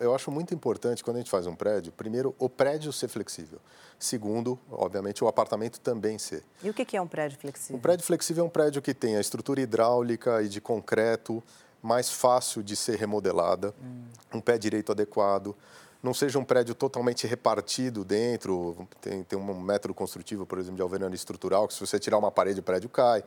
Eu 0.00 0.12
acho 0.12 0.32
muito 0.32 0.52
importante 0.52 1.04
quando 1.04 1.16
a 1.16 1.20
gente 1.20 1.30
faz 1.30 1.46
um 1.46 1.54
prédio, 1.54 1.92
primeiro, 1.92 2.34
o 2.36 2.48
prédio 2.48 2.92
ser 2.92 3.06
flexível. 3.06 3.60
Segundo, 3.96 4.58
obviamente, 4.68 5.22
o 5.22 5.28
apartamento 5.28 5.78
também 5.78 6.18
ser. 6.18 6.42
E 6.64 6.68
o 6.68 6.74
que 6.74 6.96
é 6.96 7.00
um 7.00 7.06
prédio 7.06 7.38
flexível? 7.38 7.76
Um 7.76 7.80
prédio 7.80 8.04
flexível 8.04 8.42
é 8.42 8.46
um 8.46 8.50
prédio 8.50 8.82
que 8.82 8.92
tem 8.92 9.16
a 9.16 9.20
estrutura 9.20 9.60
hidráulica 9.60 10.42
e 10.42 10.48
de 10.48 10.60
concreto 10.60 11.40
mais 11.82 12.10
fácil 12.10 12.62
de 12.62 12.76
ser 12.76 12.96
remodelada, 12.96 13.74
hum. 13.82 14.04
um 14.34 14.40
pé 14.40 14.56
direito 14.56 14.92
adequado, 14.92 15.56
não 16.02 16.12
seja 16.12 16.38
um 16.38 16.44
prédio 16.44 16.74
totalmente 16.74 17.26
repartido 17.26 18.04
dentro, 18.04 18.88
tem, 19.00 19.22
tem 19.22 19.38
um 19.38 19.60
método 19.60 19.94
construtivo, 19.94 20.44
por 20.44 20.58
exemplo, 20.58 20.76
de 20.76 20.82
alvenaria 20.82 21.14
estrutural, 21.14 21.68
que 21.68 21.74
se 21.74 21.80
você 21.80 21.98
tirar 21.98 22.18
uma 22.18 22.30
parede, 22.30 22.60
o 22.60 22.62
prédio 22.62 22.88
cai. 22.88 23.22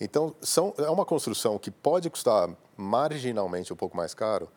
Então, 0.00 0.34
são, 0.40 0.74
é 0.78 0.88
uma 0.88 1.04
construção 1.04 1.58
que 1.58 1.70
pode 1.70 2.08
custar 2.08 2.50
marginalmente 2.76 3.72
um 3.72 3.76
pouco 3.76 3.96
mais 3.96 4.14
caro, 4.14 4.48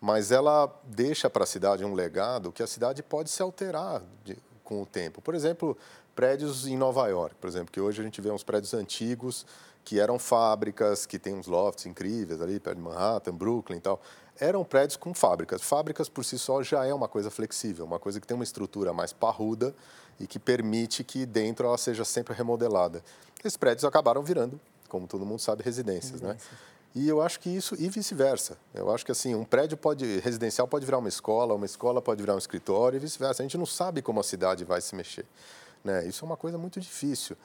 mas 0.00 0.30
ela 0.30 0.70
deixa 0.84 1.30
para 1.30 1.44
a 1.44 1.46
cidade 1.46 1.84
um 1.84 1.94
legado 1.94 2.52
que 2.52 2.62
a 2.62 2.66
cidade 2.66 3.02
pode 3.02 3.30
se 3.30 3.42
alterar 3.42 4.02
de, 4.22 4.36
com 4.62 4.82
o 4.82 4.86
tempo. 4.86 5.22
Por 5.22 5.34
exemplo, 5.34 5.76
prédios 6.14 6.66
em 6.66 6.76
Nova 6.76 7.08
York, 7.08 7.34
por 7.36 7.48
exemplo, 7.48 7.72
que 7.72 7.80
hoje 7.80 8.02
a 8.02 8.04
gente 8.04 8.20
vê 8.20 8.30
uns 8.30 8.44
prédios 8.44 8.74
antigos 8.74 9.46
que 9.84 10.00
eram 10.00 10.18
fábricas, 10.18 11.06
que 11.06 11.18
tem 11.18 11.34
uns 11.34 11.46
lofts 11.46 11.86
incríveis 11.86 12.40
ali 12.40 12.58
perto 12.58 12.78
de 12.78 12.82
Manhattan, 12.82 13.34
Brooklyn 13.34 13.76
e 13.76 13.80
tal 13.80 14.00
eram 14.38 14.64
prédios 14.64 14.96
com 14.96 15.14
fábricas. 15.14 15.62
Fábricas 15.62 16.08
por 16.08 16.24
si 16.24 16.38
só 16.38 16.62
já 16.62 16.84
é 16.84 16.92
uma 16.92 17.08
coisa 17.08 17.30
flexível, 17.30 17.84
uma 17.84 17.98
coisa 17.98 18.20
que 18.20 18.26
tem 18.26 18.34
uma 18.34 18.44
estrutura 18.44 18.92
mais 18.92 19.12
parruda 19.12 19.74
e 20.18 20.26
que 20.26 20.38
permite 20.38 21.04
que 21.04 21.26
dentro 21.26 21.66
ela 21.66 21.78
seja 21.78 22.04
sempre 22.04 22.34
remodelada. 22.34 23.02
Esses 23.40 23.56
prédios 23.56 23.84
acabaram 23.84 24.22
virando, 24.22 24.58
como 24.88 25.06
todo 25.06 25.24
mundo 25.24 25.40
sabe, 25.40 25.62
residências, 25.62 26.20
né? 26.20 26.36
E 26.94 27.08
eu 27.08 27.20
acho 27.20 27.40
que 27.40 27.50
isso 27.50 27.74
e 27.76 27.88
vice-versa. 27.88 28.56
Eu 28.72 28.92
acho 28.92 29.04
que 29.04 29.10
assim, 29.10 29.34
um 29.34 29.44
prédio 29.44 29.76
pode 29.76 30.20
residencial 30.20 30.68
pode 30.68 30.86
virar 30.86 30.98
uma 30.98 31.08
escola, 31.08 31.52
uma 31.54 31.66
escola 31.66 32.00
pode 32.00 32.22
virar 32.22 32.36
um 32.36 32.38
escritório 32.38 32.96
e 32.96 33.00
vice-versa. 33.00 33.42
A 33.42 33.44
gente 33.44 33.58
não 33.58 33.66
sabe 33.66 34.00
como 34.00 34.20
a 34.20 34.22
cidade 34.22 34.64
vai 34.64 34.80
se 34.80 34.94
mexer, 34.94 35.26
né? 35.82 36.06
Isso 36.06 36.24
é 36.24 36.26
uma 36.26 36.36
coisa 36.36 36.56
muito 36.56 36.80
difícil. 36.80 37.36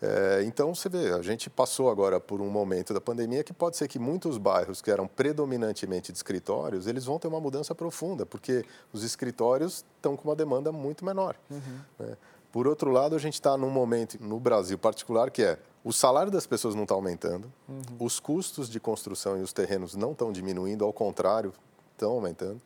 É, 0.00 0.44
então, 0.44 0.74
você 0.74 0.88
vê, 0.88 1.12
a 1.12 1.22
gente 1.22 1.50
passou 1.50 1.90
agora 1.90 2.20
por 2.20 2.40
um 2.40 2.48
momento 2.48 2.94
da 2.94 3.00
pandemia 3.00 3.42
que 3.42 3.52
pode 3.52 3.76
ser 3.76 3.88
que 3.88 3.98
muitos 3.98 4.38
bairros 4.38 4.80
que 4.80 4.90
eram 4.90 5.08
predominantemente 5.08 6.12
de 6.12 6.18
escritórios, 6.18 6.86
eles 6.86 7.04
vão 7.04 7.18
ter 7.18 7.26
uma 7.26 7.40
mudança 7.40 7.74
profunda, 7.74 8.24
porque 8.24 8.64
os 8.92 9.02
escritórios 9.02 9.84
estão 9.96 10.16
com 10.16 10.28
uma 10.28 10.36
demanda 10.36 10.70
muito 10.70 11.04
menor. 11.04 11.34
Uhum. 11.50 11.80
Né? 11.98 12.16
Por 12.52 12.66
outro 12.66 12.90
lado, 12.90 13.16
a 13.16 13.18
gente 13.18 13.34
está 13.34 13.56
num 13.56 13.70
momento, 13.70 14.16
no 14.22 14.38
Brasil 14.38 14.78
particular, 14.78 15.30
que 15.30 15.42
é 15.42 15.58
o 15.84 15.92
salário 15.92 16.30
das 16.30 16.46
pessoas 16.46 16.74
não 16.74 16.84
está 16.84 16.94
aumentando, 16.94 17.52
uhum. 17.68 17.82
os 17.98 18.20
custos 18.20 18.70
de 18.70 18.78
construção 18.78 19.38
e 19.38 19.42
os 19.42 19.52
terrenos 19.52 19.96
não 19.96 20.12
estão 20.12 20.32
diminuindo, 20.32 20.84
ao 20.84 20.92
contrário, 20.92 21.52
estão 21.92 22.12
aumentando. 22.12 22.60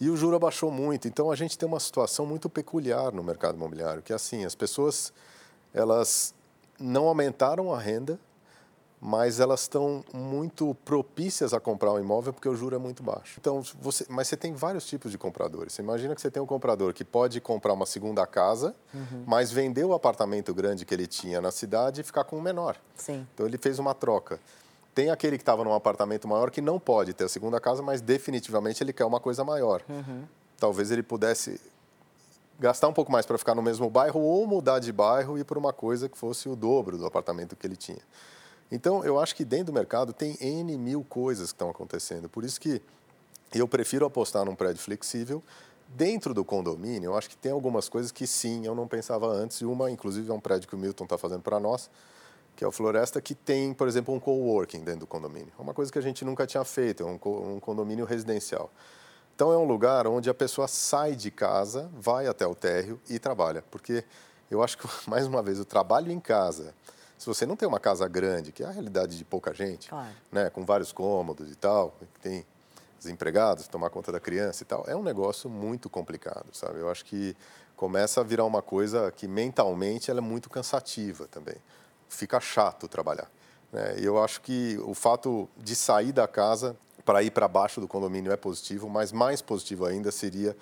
E 0.00 0.08
o 0.08 0.16
juro 0.16 0.36
abaixou 0.36 0.70
muito. 0.70 1.06
Então, 1.06 1.30
a 1.30 1.36
gente 1.36 1.58
tem 1.58 1.68
uma 1.68 1.78
situação 1.78 2.24
muito 2.24 2.48
peculiar 2.48 3.12
no 3.12 3.22
mercado 3.22 3.56
imobiliário, 3.56 4.02
que 4.02 4.12
é 4.12 4.16
assim, 4.16 4.44
as 4.44 4.54
pessoas, 4.54 5.12
elas 5.72 6.34
não 6.82 7.06
aumentaram 7.06 7.72
a 7.72 7.78
renda, 7.78 8.18
mas 9.04 9.40
elas 9.40 9.62
estão 9.62 10.04
muito 10.14 10.76
propícias 10.84 11.52
a 11.52 11.58
comprar 11.58 11.92
um 11.92 11.98
imóvel 11.98 12.32
porque 12.32 12.48
o 12.48 12.54
juro 12.54 12.76
é 12.76 12.78
muito 12.78 13.02
baixo. 13.02 13.36
Então, 13.40 13.60
você, 13.80 14.06
mas 14.08 14.28
você 14.28 14.36
tem 14.36 14.52
vários 14.52 14.86
tipos 14.86 15.10
de 15.10 15.18
compradores. 15.18 15.72
Você 15.72 15.82
imagina 15.82 16.14
que 16.14 16.20
você 16.20 16.30
tem 16.30 16.40
um 16.40 16.46
comprador 16.46 16.94
que 16.94 17.04
pode 17.04 17.40
comprar 17.40 17.72
uma 17.72 17.84
segunda 17.84 18.24
casa, 18.28 18.76
uhum. 18.94 19.24
mas 19.26 19.50
vender 19.50 19.84
o 19.84 19.92
apartamento 19.92 20.54
grande 20.54 20.84
que 20.84 20.94
ele 20.94 21.08
tinha 21.08 21.40
na 21.40 21.50
cidade 21.50 22.00
e 22.00 22.04
ficar 22.04 22.22
com 22.22 22.36
um 22.36 22.40
menor. 22.40 22.76
Sim. 22.94 23.26
Então, 23.34 23.44
ele 23.44 23.58
fez 23.58 23.80
uma 23.80 23.92
troca. 23.92 24.38
Tem 24.94 25.10
aquele 25.10 25.36
que 25.36 25.42
estava 25.42 25.64
num 25.64 25.74
apartamento 25.74 26.28
maior 26.28 26.52
que 26.52 26.60
não 26.60 26.78
pode 26.78 27.12
ter 27.12 27.24
a 27.24 27.28
segunda 27.28 27.58
casa, 27.58 27.82
mas 27.82 28.00
definitivamente 28.00 28.84
ele 28.84 28.92
quer 28.92 29.04
uma 29.04 29.18
coisa 29.18 29.42
maior. 29.42 29.82
Uhum. 29.88 30.22
Talvez 30.60 30.92
ele 30.92 31.02
pudesse 31.02 31.60
gastar 32.58 32.88
um 32.88 32.92
pouco 32.92 33.10
mais 33.10 33.26
para 33.26 33.36
ficar 33.38 33.54
no 33.54 33.62
mesmo 33.62 33.90
bairro 33.90 34.20
ou 34.20 34.46
mudar 34.46 34.78
de 34.78 34.92
bairro 34.92 35.38
e 35.38 35.44
para 35.44 35.58
uma 35.58 35.72
coisa 35.72 36.08
que 36.08 36.16
fosse 36.16 36.48
o 36.48 36.54
dobro 36.54 36.96
do 36.96 37.06
apartamento 37.06 37.56
que 37.56 37.66
ele 37.66 37.76
tinha. 37.76 38.02
Então, 38.70 39.04
eu 39.04 39.20
acho 39.20 39.34
que 39.34 39.44
dentro 39.44 39.66
do 39.66 39.72
mercado 39.72 40.12
tem 40.12 40.36
N 40.40 40.78
mil 40.78 41.04
coisas 41.04 41.52
que 41.52 41.56
estão 41.56 41.68
acontecendo. 41.68 42.28
Por 42.28 42.44
isso 42.44 42.60
que 42.60 42.80
eu 43.54 43.68
prefiro 43.68 44.06
apostar 44.06 44.44
num 44.44 44.54
prédio 44.54 44.82
flexível. 44.82 45.42
Dentro 45.88 46.32
do 46.32 46.42
condomínio, 46.42 47.10
eu 47.10 47.18
acho 47.18 47.28
que 47.28 47.36
tem 47.36 47.52
algumas 47.52 47.86
coisas 47.86 48.10
que 48.10 48.26
sim, 48.26 48.64
eu 48.64 48.74
não 48.74 48.88
pensava 48.88 49.26
antes. 49.26 49.60
E 49.60 49.66
uma, 49.66 49.90
inclusive, 49.90 50.30
é 50.30 50.32
um 50.32 50.40
prédio 50.40 50.66
que 50.66 50.74
o 50.74 50.78
Milton 50.78 51.04
está 51.04 51.18
fazendo 51.18 51.42
para 51.42 51.60
nós, 51.60 51.90
que 52.56 52.64
é 52.64 52.66
o 52.66 52.72
Floresta, 52.72 53.20
que 53.20 53.34
tem, 53.34 53.74
por 53.74 53.86
exemplo, 53.86 54.14
um 54.14 54.18
coworking 54.18 54.80
dentro 54.80 55.00
do 55.00 55.06
condomínio. 55.06 55.52
É 55.58 55.60
uma 55.60 55.74
coisa 55.74 55.92
que 55.92 55.98
a 55.98 56.02
gente 56.02 56.24
nunca 56.24 56.46
tinha 56.46 56.64
feito, 56.64 57.02
é 57.02 57.06
um 57.06 57.60
condomínio 57.60 58.06
residencial. 58.06 58.70
Então 59.42 59.52
é 59.52 59.56
um 59.56 59.64
lugar 59.64 60.06
onde 60.06 60.30
a 60.30 60.34
pessoa 60.34 60.68
sai 60.68 61.16
de 61.16 61.28
casa, 61.28 61.90
vai 61.98 62.28
até 62.28 62.46
o 62.46 62.54
térreo 62.54 63.00
e 63.10 63.18
trabalha. 63.18 63.60
Porque 63.72 64.04
eu 64.48 64.62
acho 64.62 64.78
que, 64.78 64.86
mais 65.10 65.26
uma 65.26 65.42
vez, 65.42 65.58
o 65.58 65.64
trabalho 65.64 66.12
em 66.12 66.20
casa, 66.20 66.72
se 67.18 67.26
você 67.26 67.44
não 67.44 67.56
tem 67.56 67.66
uma 67.66 67.80
casa 67.80 68.06
grande, 68.06 68.52
que 68.52 68.62
é 68.62 68.66
a 68.66 68.70
realidade 68.70 69.18
de 69.18 69.24
pouca 69.24 69.52
gente, 69.52 69.88
claro. 69.88 70.14
né, 70.30 70.48
com 70.48 70.64
vários 70.64 70.92
cômodos 70.92 71.50
e 71.50 71.56
tal, 71.56 71.92
tem 72.22 72.46
os 73.00 73.08
empregados, 73.08 73.66
tomar 73.66 73.90
conta 73.90 74.12
da 74.12 74.20
criança 74.20 74.62
e 74.62 74.66
tal, 74.66 74.84
é 74.86 74.94
um 74.94 75.02
negócio 75.02 75.50
muito 75.50 75.90
complicado, 75.90 76.46
sabe? 76.52 76.78
Eu 76.78 76.88
acho 76.88 77.04
que 77.04 77.36
começa 77.74 78.20
a 78.20 78.22
virar 78.22 78.44
uma 78.44 78.62
coisa 78.62 79.10
que 79.10 79.26
mentalmente 79.26 80.08
ela 80.08 80.20
é 80.20 80.22
muito 80.22 80.48
cansativa 80.48 81.26
também. 81.26 81.56
Fica 82.08 82.38
chato 82.38 82.86
trabalhar. 82.86 83.28
Né? 83.72 83.96
E 83.98 84.04
eu 84.04 84.22
acho 84.22 84.40
que 84.40 84.78
o 84.84 84.94
fato 84.94 85.48
de 85.56 85.74
sair 85.74 86.12
da 86.12 86.28
casa 86.28 86.76
para 87.04 87.22
ir 87.22 87.30
para 87.30 87.48
baixo 87.48 87.80
do 87.80 87.88
condomínio 87.88 88.32
é 88.32 88.36
positivo, 88.36 88.88
mas 88.88 89.12
mais 89.12 89.42
positivo 89.42 89.84
ainda 89.84 90.10
seria 90.10 90.56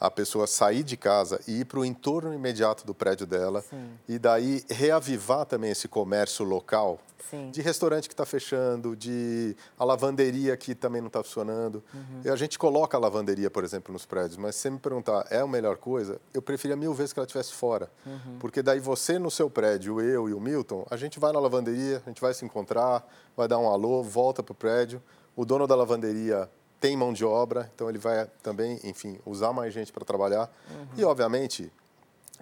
a 0.00 0.10
pessoa 0.10 0.46
sair 0.46 0.82
de 0.82 0.96
casa 0.96 1.38
e 1.46 1.60
ir 1.60 1.66
para 1.66 1.78
o 1.78 1.84
entorno 1.84 2.32
imediato 2.32 2.86
do 2.86 2.94
prédio 2.94 3.26
dela 3.26 3.60
Sim. 3.60 3.90
e 4.08 4.18
daí 4.18 4.64
reavivar 4.70 5.44
também 5.44 5.70
esse 5.70 5.86
comércio 5.86 6.42
local 6.42 6.98
Sim. 7.28 7.50
de 7.50 7.60
restaurante 7.60 8.08
que 8.08 8.14
está 8.14 8.24
fechando, 8.24 8.96
de 8.96 9.54
a 9.78 9.84
lavanderia 9.84 10.56
que 10.56 10.74
também 10.74 11.02
não 11.02 11.08
está 11.08 11.22
funcionando. 11.22 11.84
Uhum. 11.92 12.22
E 12.24 12.30
a 12.30 12.34
gente 12.34 12.58
coloca 12.58 12.96
a 12.96 13.00
lavanderia, 13.00 13.50
por 13.50 13.62
exemplo, 13.62 13.92
nos 13.92 14.06
prédios, 14.06 14.38
mas 14.38 14.54
se 14.54 14.62
você 14.62 14.70
me 14.70 14.78
perguntar, 14.78 15.26
é 15.30 15.40
a 15.40 15.46
melhor 15.46 15.76
coisa? 15.76 16.18
Eu 16.32 16.40
preferia 16.40 16.76
mil 16.76 16.94
vezes 16.94 17.12
que 17.12 17.20
ela 17.20 17.26
estivesse 17.26 17.52
fora. 17.52 17.90
Uhum. 18.06 18.38
Porque 18.40 18.62
daí 18.62 18.80
você 18.80 19.18
no 19.18 19.30
seu 19.30 19.50
prédio, 19.50 20.00
eu 20.00 20.30
e 20.30 20.32
o 20.32 20.40
Milton, 20.40 20.86
a 20.90 20.96
gente 20.96 21.20
vai 21.20 21.30
na 21.30 21.38
lavanderia, 21.38 22.02
a 22.04 22.08
gente 22.08 22.22
vai 22.22 22.32
se 22.32 22.42
encontrar, 22.42 23.06
vai 23.36 23.46
dar 23.46 23.58
um 23.58 23.68
alô, 23.68 24.02
volta 24.02 24.42
para 24.42 24.52
o 24.52 24.56
prédio 24.56 25.00
o 25.36 25.44
dono 25.44 25.66
da 25.66 25.74
lavanderia 25.74 26.50
tem 26.80 26.96
mão 26.96 27.12
de 27.12 27.24
obra, 27.24 27.70
então 27.74 27.88
ele 27.88 27.98
vai 27.98 28.26
também, 28.42 28.80
enfim, 28.82 29.20
usar 29.26 29.52
mais 29.52 29.72
gente 29.72 29.92
para 29.92 30.04
trabalhar. 30.04 30.50
Uhum. 30.70 30.86
E, 30.96 31.04
obviamente, 31.04 31.70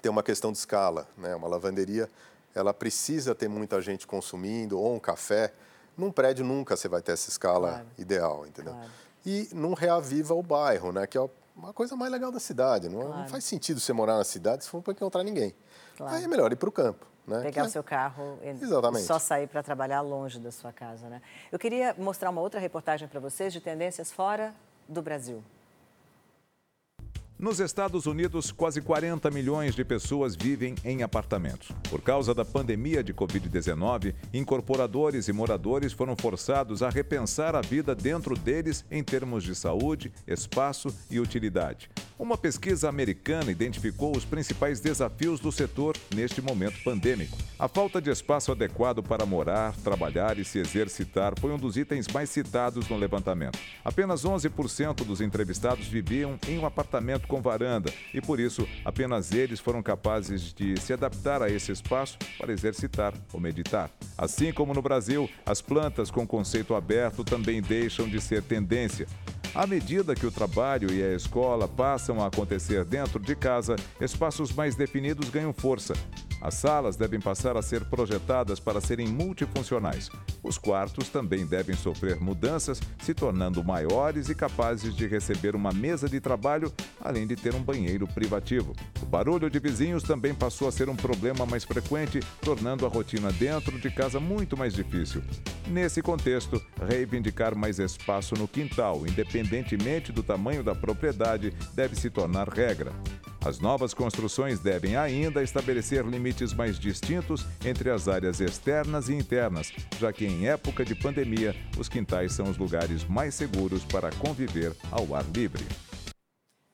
tem 0.00 0.10
uma 0.10 0.22
questão 0.22 0.52
de 0.52 0.58
escala. 0.58 1.08
Né? 1.16 1.34
Uma 1.34 1.48
lavanderia, 1.48 2.08
ela 2.54 2.72
precisa 2.72 3.34
ter 3.34 3.48
muita 3.48 3.80
gente 3.80 4.06
consumindo, 4.06 4.78
ou 4.78 4.94
um 4.94 5.00
café. 5.00 5.52
Num 5.96 6.12
prédio 6.12 6.44
nunca 6.44 6.76
você 6.76 6.88
vai 6.88 7.02
ter 7.02 7.12
essa 7.12 7.28
escala 7.28 7.70
claro. 7.70 7.86
ideal, 7.98 8.46
entendeu? 8.46 8.72
Claro. 8.72 8.90
E 9.26 9.48
não 9.52 9.74
reaviva 9.74 10.34
o 10.34 10.42
bairro, 10.42 10.92
né? 10.92 11.06
que 11.06 11.18
é 11.18 11.30
uma 11.56 11.72
coisa 11.72 11.96
mais 11.96 12.12
legal 12.12 12.30
da 12.30 12.38
cidade. 12.38 12.88
Não, 12.88 13.00
claro. 13.00 13.18
não 13.18 13.28
faz 13.28 13.42
sentido 13.42 13.80
você 13.80 13.92
morar 13.92 14.16
na 14.16 14.24
cidade 14.24 14.62
se 14.62 14.70
for 14.70 14.80
para 14.80 14.92
encontrar 14.92 15.24
ninguém. 15.24 15.52
Aí 16.00 16.22
é 16.22 16.28
melhor 16.28 16.52
ir 16.52 16.56
para 16.56 16.68
o 16.68 16.72
campo. 16.72 17.04
Né? 17.28 17.42
Pegar 17.42 17.64
o 17.64 17.68
seu 17.68 17.82
carro 17.82 18.38
e 18.42 18.48
Exatamente. 18.48 19.04
só 19.04 19.18
sair 19.18 19.46
para 19.46 19.62
trabalhar 19.62 20.00
longe 20.00 20.40
da 20.40 20.50
sua 20.50 20.72
casa. 20.72 21.08
Né? 21.08 21.20
Eu 21.52 21.58
queria 21.58 21.94
mostrar 21.98 22.30
uma 22.30 22.40
outra 22.40 22.58
reportagem 22.58 23.06
para 23.06 23.20
vocês 23.20 23.52
de 23.52 23.60
tendências 23.60 24.10
fora 24.10 24.54
do 24.88 25.02
Brasil. 25.02 25.44
Nos 27.38 27.60
Estados 27.60 28.06
Unidos, 28.06 28.50
quase 28.50 28.80
40 28.80 29.30
milhões 29.30 29.72
de 29.72 29.84
pessoas 29.84 30.34
vivem 30.34 30.74
em 30.84 31.04
apartamentos. 31.04 31.68
Por 31.88 32.02
causa 32.02 32.34
da 32.34 32.44
pandemia 32.44 33.00
de 33.00 33.14
Covid-19, 33.14 34.12
incorporadores 34.34 35.28
e 35.28 35.32
moradores 35.32 35.92
foram 35.92 36.16
forçados 36.16 36.82
a 36.82 36.90
repensar 36.90 37.54
a 37.54 37.60
vida 37.60 37.94
dentro 37.94 38.36
deles 38.36 38.84
em 38.90 39.04
termos 39.04 39.44
de 39.44 39.54
saúde, 39.54 40.12
espaço 40.26 40.92
e 41.08 41.20
utilidade. 41.20 41.88
Uma 42.18 42.36
pesquisa 42.36 42.88
americana 42.88 43.52
identificou 43.52 44.16
os 44.16 44.24
principais 44.24 44.80
desafios 44.80 45.38
do 45.38 45.52
setor 45.52 45.96
neste 46.12 46.42
momento 46.42 46.82
pandêmico. 46.82 47.38
A 47.56 47.68
falta 47.68 48.02
de 48.02 48.10
espaço 48.10 48.50
adequado 48.50 49.04
para 49.04 49.24
morar, 49.24 49.72
trabalhar 49.84 50.36
e 50.36 50.44
se 50.44 50.58
exercitar 50.58 51.34
foi 51.38 51.52
um 51.52 51.56
dos 51.56 51.76
itens 51.76 52.08
mais 52.08 52.28
citados 52.28 52.88
no 52.88 52.96
levantamento. 52.96 53.56
Apenas 53.84 54.24
11% 54.24 55.04
dos 55.04 55.20
entrevistados 55.20 55.86
viviam 55.86 56.36
em 56.48 56.58
um 56.58 56.66
apartamento 56.66 57.27
com 57.28 57.40
varanda 57.40 57.92
e, 58.12 58.20
por 58.20 58.40
isso, 58.40 58.66
apenas 58.84 59.30
eles 59.30 59.60
foram 59.60 59.82
capazes 59.82 60.52
de 60.52 60.80
se 60.80 60.92
adaptar 60.92 61.42
a 61.42 61.50
esse 61.50 61.70
espaço 61.70 62.18
para 62.38 62.52
exercitar 62.52 63.14
ou 63.32 63.38
meditar. 63.38 63.90
Assim 64.16 64.52
como 64.52 64.74
no 64.74 64.82
Brasil, 64.82 65.30
as 65.46 65.60
plantas 65.60 66.10
com 66.10 66.26
conceito 66.26 66.74
aberto 66.74 67.22
também 67.22 67.62
deixam 67.62 68.08
de 68.08 68.20
ser 68.20 68.42
tendência. 68.42 69.06
À 69.54 69.66
medida 69.66 70.14
que 70.14 70.26
o 70.26 70.30
trabalho 70.30 70.92
e 70.92 71.02
a 71.02 71.14
escola 71.14 71.68
passam 71.68 72.20
a 72.20 72.26
acontecer 72.26 72.84
dentro 72.84 73.18
de 73.18 73.34
casa, 73.34 73.76
espaços 74.00 74.52
mais 74.52 74.74
definidos 74.74 75.30
ganham 75.30 75.52
força. 75.52 75.94
As 76.40 76.54
salas 76.54 76.96
devem 76.96 77.20
passar 77.20 77.56
a 77.56 77.62
ser 77.62 77.84
projetadas 77.84 78.60
para 78.60 78.80
serem 78.80 79.08
multifuncionais. 79.08 80.08
Os 80.42 80.56
quartos 80.56 81.08
também 81.08 81.44
devem 81.44 81.74
sofrer 81.74 82.20
mudanças, 82.20 82.80
se 83.02 83.12
tornando 83.12 83.64
maiores 83.64 84.28
e 84.28 84.34
capazes 84.34 84.94
de 84.94 85.06
receber 85.06 85.56
uma 85.56 85.72
mesa 85.72 86.08
de 86.08 86.20
trabalho, 86.20 86.72
além 87.00 87.26
de 87.26 87.34
ter 87.34 87.54
um 87.54 87.62
banheiro 87.62 88.06
privativo. 88.06 88.74
O 89.02 89.06
barulho 89.06 89.50
de 89.50 89.58
vizinhos 89.58 90.02
também 90.02 90.34
passou 90.34 90.68
a 90.68 90.72
ser 90.72 90.88
um 90.88 90.96
problema 90.96 91.44
mais 91.44 91.64
frequente, 91.64 92.20
tornando 92.40 92.86
a 92.86 92.88
rotina 92.88 93.32
dentro 93.32 93.78
de 93.78 93.90
casa 93.90 94.20
muito 94.20 94.56
mais 94.56 94.74
difícil. 94.74 95.22
Nesse 95.66 96.00
contexto, 96.00 96.62
reivindicar 96.86 97.54
mais 97.54 97.78
espaço 97.78 98.34
no 98.36 98.48
quintal, 98.48 99.06
independentemente 99.06 100.12
do 100.12 100.22
tamanho 100.22 100.62
da 100.62 100.74
propriedade, 100.74 101.52
deve 101.74 101.96
se 101.96 102.08
tornar 102.08 102.48
regra. 102.48 102.92
As 103.44 103.60
novas 103.60 103.94
construções 103.94 104.58
devem 104.58 104.96
ainda 104.96 105.42
estabelecer 105.42 106.04
limites 106.04 106.52
mais 106.52 106.78
distintos 106.78 107.46
entre 107.64 107.88
as 107.88 108.08
áreas 108.08 108.40
externas 108.40 109.08
e 109.08 109.14
internas, 109.14 109.72
já 109.98 110.12
que 110.12 110.26
em 110.26 110.48
época 110.48 110.84
de 110.84 110.94
pandemia, 110.94 111.54
os 111.78 111.88
quintais 111.88 112.32
são 112.32 112.50
os 112.50 112.58
lugares 112.58 113.04
mais 113.04 113.34
seguros 113.34 113.84
para 113.84 114.10
conviver 114.10 114.74
ao 114.90 115.14
ar 115.14 115.24
livre. 115.24 115.64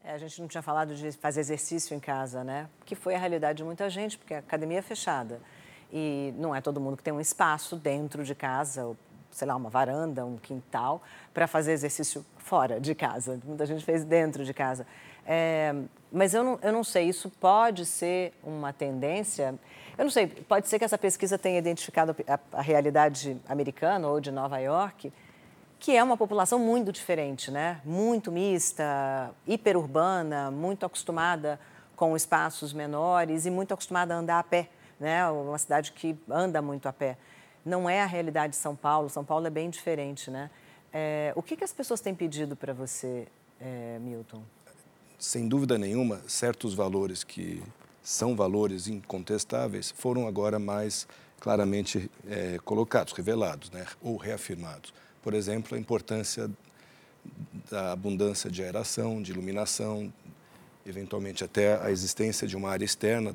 É, 0.03 0.15
a 0.15 0.19
gente 0.19 0.41
não 0.41 0.49
tinha 0.49 0.63
falado 0.63 0.95
de 0.95 1.13
fazer 1.13 1.41
exercício 1.41 1.95
em 1.95 2.01
casa, 2.01 2.43
né? 2.43 2.69
Que 2.85 2.95
foi 2.95 3.15
a 3.15 3.19
realidade 3.19 3.59
de 3.59 3.65
muita 3.65 3.89
gente, 3.91 4.17
porque 4.17 4.33
a 4.33 4.39
academia 4.39 4.79
é 4.79 4.83
fechada. 4.83 5.41
E 5.93 6.35
não 6.39 6.55
é 6.55 6.63
todo 6.63 6.81
mundo 6.81 6.97
que 6.97 7.03
tem 7.03 7.13
um 7.13 7.21
espaço 7.21 7.77
dentro 7.77 8.25
de 8.25 8.35
casa, 8.35 8.87
ou, 8.87 8.97
sei 9.31 9.47
lá, 9.47 9.55
uma 9.55 9.69
varanda, 9.69 10.25
um 10.25 10.39
quintal, 10.39 11.03
para 11.33 11.47
fazer 11.47 11.73
exercício 11.73 12.25
fora 12.39 12.81
de 12.81 12.95
casa. 12.95 13.39
Muita 13.45 13.67
gente 13.67 13.85
fez 13.85 14.03
dentro 14.03 14.45
de 14.45 14.53
casa. 14.53 14.87
É, 15.27 15.75
mas 16.13 16.35
eu 16.35 16.45
não, 16.45 16.59
eu 16.63 16.73
não 16.73 16.85
sei, 16.85 17.09
isso 17.09 17.29
pode 17.29 17.85
ser 17.85 18.33
uma 18.43 18.73
tendência. 18.73 19.55
Eu 19.97 20.05
não 20.05 20.11
sei, 20.11 20.27
pode 20.27 20.69
ser 20.69 20.79
que 20.79 20.85
essa 20.85 20.99
pesquisa 20.99 21.39
tenha 21.39 21.59
identificado 21.59 22.15
a, 22.27 22.39
a 22.53 22.63
realidade 22.63 23.41
americana 23.49 24.09
ou 24.09 24.21
de 24.21 24.31
Nova 24.31 24.59
York, 24.59 25.13
que 25.79 25.97
é 25.97 26.03
uma 26.03 26.17
população 26.17 26.59
muito 26.59 26.93
diferente, 26.93 27.51
né? 27.51 27.81
Muito 27.85 28.31
mista, 28.31 29.31
hiperurbana, 29.47 30.51
muito 30.51 30.87
acostumada 30.87 31.59
com 31.97 32.17
espaços 32.17 32.73
menores 32.73 33.47
e 33.47 33.51
muito 33.51 33.75
acostumada 33.75 34.15
a 34.15 34.19
andar 34.19 34.39
a 34.39 34.43
pé, 34.43 34.69
né? 34.99 35.29
Uma 35.29 35.59
cidade 35.59 35.93
que 35.93 36.19
anda 36.31 36.63
muito 36.63 36.89
a 36.89 36.93
pé. 36.93 37.17
Não 37.65 37.89
é 37.89 38.03
a 38.03 38.07
realidade 38.07 38.53
de 38.53 38.57
São 38.57 38.77
Paulo. 38.77 39.09
São 39.09 39.25
Paulo 39.25 39.47
é 39.47 39.51
bem 39.51 39.71
diferente, 39.71 40.31
né? 40.31 40.51
É, 40.93 41.33
o 41.35 41.43
que, 41.43 41.57
que 41.57 41.65
as 41.65 41.73
pessoas 41.73 42.01
têm 42.01 42.15
pedido 42.15 42.55
para 42.55 42.73
você, 42.73 43.27
é, 43.61 43.99
Milton? 44.01 44.43
Sem 45.25 45.49
dúvida 45.49 45.79
nenhuma, 45.79 46.21
certos 46.27 46.75
valores 46.75 47.25
que 47.25 47.63
são 48.03 48.37
valores 48.37 48.87
incontestáveis 48.89 49.93
foram 49.97 50.29
agora 50.29 50.59
mais 50.59 51.09
claramente 51.41 52.11
é, 52.29 52.59
colocados, 52.63 53.15
revelados, 53.15 53.71
né, 53.71 53.87
ou 54.03 54.19
reafirmados. 54.19 54.93
Por 55.23 55.33
exemplo, 55.33 55.77
a 55.77 55.81
importância 55.81 56.51
da 57.71 57.93
abundância 57.93 58.51
de 58.51 58.63
aeração, 58.63 59.23
de 59.23 59.33
iluminação, 59.33 60.13
eventualmente 60.87 61.43
até 61.43 61.81
a 61.83 61.91
existência 61.91 62.47
de 62.47 62.55
uma 62.55 62.69
área 62.69 62.85
externa, 62.85 63.35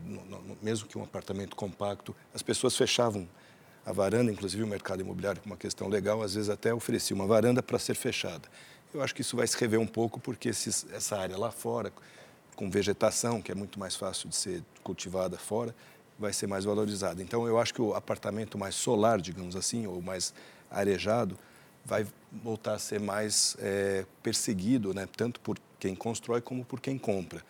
mesmo 0.61 0.87
que 0.87 0.95
um 0.95 1.03
apartamento 1.03 1.55
compacto. 1.55 2.15
As 2.31 2.43
pessoas 2.43 2.77
fechavam 2.77 3.27
a 3.83 3.91
varanda, 3.91 4.31
inclusive 4.31 4.61
o 4.61 4.67
mercado 4.67 5.01
imobiliário, 5.01 5.41
uma 5.43 5.57
questão 5.57 5.87
legal, 5.87 6.21
às 6.21 6.35
vezes 6.35 6.51
até 6.51 6.71
oferecia 6.71 7.15
uma 7.15 7.25
varanda 7.25 7.63
para 7.63 7.79
ser 7.79 7.95
fechada. 7.95 8.47
Eu 8.93 9.03
acho 9.03 9.13
que 9.13 9.21
isso 9.21 9.37
vai 9.37 9.45
se 9.45 9.57
rever 9.57 9.79
um 9.79 9.87
pouco 9.87 10.19
porque 10.19 10.49
esses, 10.49 10.85
essa 10.91 11.17
área 11.17 11.37
lá 11.37 11.51
fora, 11.51 11.93
com 12.55 12.69
vegetação, 12.69 13.41
que 13.41 13.51
é 13.51 13.55
muito 13.55 13.79
mais 13.79 13.95
fácil 13.95 14.27
de 14.27 14.35
ser 14.35 14.63
cultivada 14.83 15.37
fora, 15.37 15.75
vai 16.17 16.33
ser 16.33 16.47
mais 16.47 16.65
valorizada. 16.65 17.21
Então, 17.21 17.47
eu 17.47 17.59
acho 17.59 17.73
que 17.73 17.81
o 17.81 17.93
apartamento 17.93 18.57
mais 18.57 18.75
solar, 18.75 19.21
digamos 19.21 19.55
assim, 19.55 19.85
ou 19.85 20.01
mais 20.01 20.33
arejado, 20.69 21.37
vai 21.85 22.05
voltar 22.31 22.73
a 22.73 22.79
ser 22.79 22.99
mais 22.99 23.55
é, 23.59 24.05
perseguido, 24.21 24.93
né? 24.93 25.07
tanto 25.15 25.39
por 25.39 25.57
quem 25.79 25.95
constrói 25.95 26.41
como 26.41 26.65
por 26.65 26.81
quem 26.81 26.97
compra. 26.97 27.43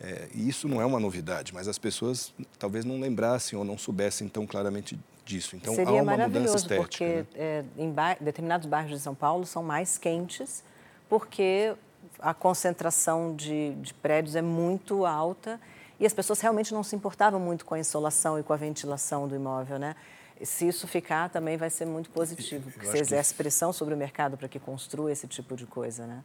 É, 0.00 0.28
e 0.34 0.48
isso 0.48 0.68
não 0.68 0.80
é 0.80 0.84
uma 0.84 1.00
novidade, 1.00 1.54
mas 1.54 1.66
as 1.66 1.78
pessoas 1.78 2.34
talvez 2.58 2.84
não 2.84 3.00
lembrassem 3.00 3.58
ou 3.58 3.64
não 3.64 3.78
soubessem 3.78 4.28
tão 4.28 4.46
claramente 4.46 4.98
disso. 5.24 5.56
Então 5.56 5.74
Seria 5.74 6.00
há 6.00 6.02
uma 6.02 6.16
mudança 6.16 6.56
estética. 6.56 6.82
porque 6.82 7.04
né? 7.34 7.64
é, 7.78 8.16
determinados 8.20 8.66
bairros 8.66 8.92
de 8.92 9.00
São 9.00 9.14
Paulo 9.14 9.46
são 9.46 9.62
mais 9.62 9.96
quentes, 9.96 10.62
porque 11.08 11.74
a 12.18 12.34
concentração 12.34 13.34
de, 13.34 13.74
de, 13.76 13.92
prédios 13.94 14.36
é 14.36 14.42
muito 14.42 15.04
alta 15.06 15.60
e 15.98 16.06
as 16.06 16.12
pessoas 16.12 16.40
realmente 16.40 16.72
não 16.74 16.82
se 16.82 16.94
importavam 16.94 17.40
muito 17.40 17.64
com 17.64 17.74
a 17.74 17.78
insolação 17.78 18.38
e 18.38 18.42
com 18.42 18.52
a 18.52 18.56
ventilação 18.56 19.26
do 19.26 19.34
imóvel, 19.34 19.78
né? 19.78 19.96
Se 20.42 20.68
isso 20.68 20.86
ficar, 20.86 21.30
também 21.30 21.56
vai 21.56 21.70
ser 21.70 21.86
muito 21.86 22.10
positivo, 22.10 22.70
porque 22.70 22.86
você 22.86 22.98
exerce 22.98 23.32
que... 23.32 23.38
pressão 23.38 23.72
sobre 23.72 23.94
o 23.94 23.96
mercado 23.96 24.36
para 24.36 24.46
que 24.46 24.58
construa 24.58 25.10
esse 25.10 25.26
tipo 25.26 25.56
de 25.56 25.64
coisa, 25.64 26.06
né? 26.06 26.22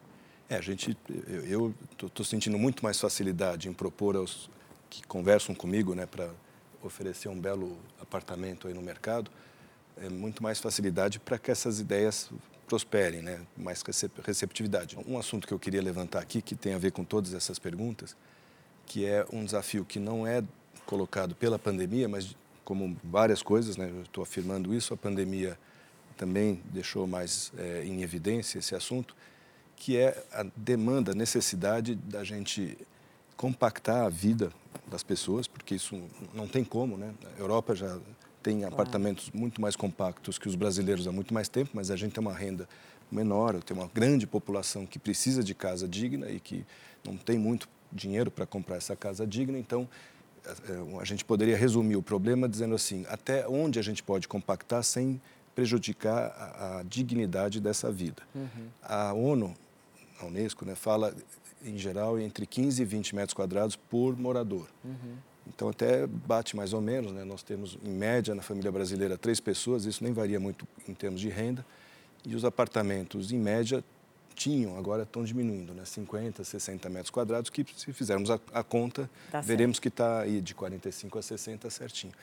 É, 0.51 0.57
a 0.57 0.61
gente, 0.61 0.97
eu 1.47 1.73
estou 2.05 2.25
sentindo 2.25 2.59
muito 2.59 2.83
mais 2.83 2.99
facilidade 2.99 3.69
em 3.69 3.73
propor 3.73 4.17
aos 4.17 4.49
que 4.89 5.01
conversam 5.07 5.55
comigo, 5.55 5.95
né, 5.95 6.05
para 6.05 6.29
oferecer 6.83 7.29
um 7.29 7.39
belo 7.39 7.77
apartamento 8.01 8.67
aí 8.67 8.73
no 8.73 8.81
mercado, 8.81 9.31
é 9.95 10.09
muito 10.09 10.43
mais 10.43 10.59
facilidade 10.59 11.21
para 11.21 11.39
que 11.39 11.51
essas 11.51 11.79
ideias 11.79 12.29
prosperem, 12.67 13.21
né? 13.21 13.39
mais 13.55 13.81
receptividade. 14.25 14.97
Um 15.07 15.17
assunto 15.17 15.47
que 15.47 15.53
eu 15.53 15.59
queria 15.59 15.81
levantar 15.81 16.19
aqui, 16.19 16.41
que 16.41 16.53
tem 16.53 16.73
a 16.73 16.77
ver 16.77 16.91
com 16.91 17.05
todas 17.05 17.33
essas 17.33 17.57
perguntas, 17.57 18.13
que 18.85 19.05
é 19.05 19.25
um 19.31 19.45
desafio 19.45 19.85
que 19.85 19.99
não 19.99 20.27
é 20.27 20.43
colocado 20.85 21.33
pela 21.33 21.57
pandemia, 21.57 22.09
mas 22.09 22.35
como 22.65 22.97
várias 23.01 23.41
coisas, 23.41 23.77
né? 23.77 23.89
estou 24.03 24.21
afirmando 24.21 24.73
isso, 24.73 24.93
a 24.93 24.97
pandemia 24.97 25.57
também 26.17 26.61
deixou 26.73 27.07
mais 27.07 27.53
é, 27.57 27.85
em 27.85 28.01
evidência 28.01 28.59
esse 28.59 28.75
assunto, 28.75 29.15
que 29.81 29.97
é 29.97 30.23
a 30.31 30.45
demanda, 30.55 31.11
a 31.11 31.15
necessidade 31.15 31.95
da 31.95 32.23
gente 32.23 32.77
compactar 33.35 34.05
a 34.05 34.09
vida 34.09 34.51
das 34.85 35.01
pessoas, 35.01 35.47
porque 35.47 35.73
isso 35.73 35.99
não 36.35 36.47
tem 36.47 36.63
como, 36.63 36.97
né? 36.97 37.15
A 37.35 37.39
Europa 37.39 37.73
já 37.73 37.97
tem 38.43 38.63
apartamentos 38.63 39.31
muito 39.31 39.59
mais 39.59 39.75
compactos 39.75 40.37
que 40.37 40.47
os 40.47 40.53
brasileiros 40.53 41.07
há 41.07 41.11
muito 41.11 41.33
mais 41.33 41.49
tempo, 41.49 41.71
mas 41.73 41.89
a 41.89 41.95
gente 41.95 42.11
tem 42.13 42.21
uma 42.21 42.31
renda 42.31 42.69
menor, 43.11 43.59
tem 43.63 43.75
uma 43.75 43.89
grande 43.91 44.27
população 44.27 44.85
que 44.85 44.99
precisa 44.99 45.43
de 45.43 45.55
casa 45.55 45.87
digna 45.87 46.29
e 46.29 46.39
que 46.39 46.63
não 47.03 47.17
tem 47.17 47.39
muito 47.39 47.67
dinheiro 47.91 48.29
para 48.29 48.45
comprar 48.45 48.75
essa 48.75 48.95
casa 48.95 49.25
digna, 49.25 49.57
então 49.57 49.89
é, 50.45 51.01
a 51.01 51.05
gente 51.05 51.25
poderia 51.25 51.57
resumir 51.57 51.95
o 51.95 52.03
problema 52.03 52.47
dizendo 52.47 52.75
assim, 52.75 53.03
até 53.09 53.47
onde 53.47 53.79
a 53.79 53.81
gente 53.81 54.03
pode 54.03 54.27
compactar 54.27 54.83
sem 54.83 55.19
prejudicar 55.55 56.27
a, 56.37 56.77
a 56.77 56.83
dignidade 56.83 57.59
dessa 57.59 57.91
vida. 57.91 58.21
Uhum. 58.35 58.67
A 58.83 59.11
ONU, 59.13 59.55
a 60.25 60.27
Unesco, 60.27 60.65
né, 60.65 60.75
fala 60.75 61.13
em 61.63 61.77
geral, 61.77 62.19
entre 62.19 62.45
15 62.45 62.81
e 62.81 62.85
20 62.85 63.15
metros 63.15 63.33
quadrados 63.33 63.75
por 63.75 64.17
morador. 64.17 64.67
Uhum. 64.83 65.15
Então, 65.47 65.69
até 65.69 66.07
bate 66.07 66.55
mais 66.55 66.73
ou 66.73 66.81
menos, 66.81 67.11
né? 67.11 67.23
Nós 67.23 67.43
temos, 67.43 67.77
em 67.83 67.89
média, 67.89 68.33
na 68.33 68.41
família 68.41 68.71
brasileira, 68.71 69.17
três 69.17 69.39
pessoas, 69.39 69.85
isso 69.85 70.03
nem 70.03 70.13
varia 70.13 70.39
muito 70.39 70.67
em 70.87 70.93
termos 70.93 71.19
de 71.19 71.29
renda. 71.29 71.65
E 72.25 72.35
os 72.35 72.45
apartamentos, 72.45 73.31
em 73.31 73.39
média, 73.39 73.83
tinham, 74.35 74.77
agora 74.77 75.03
estão 75.03 75.23
diminuindo, 75.23 75.73
né? 75.73 75.83
50, 75.83 76.43
60 76.43 76.89
metros 76.89 77.09
quadrados, 77.09 77.49
que 77.49 77.65
se 77.75 77.91
fizermos 77.91 78.29
a, 78.29 78.39
a 78.53 78.63
conta, 78.63 79.09
tá 79.31 79.41
veremos 79.41 79.77
certo. 79.77 79.81
que 79.81 79.87
está 79.87 80.21
aí 80.21 80.41
de 80.41 80.55
45 80.55 81.19
a 81.19 81.21
60 81.21 81.69
certinho. 81.69 82.13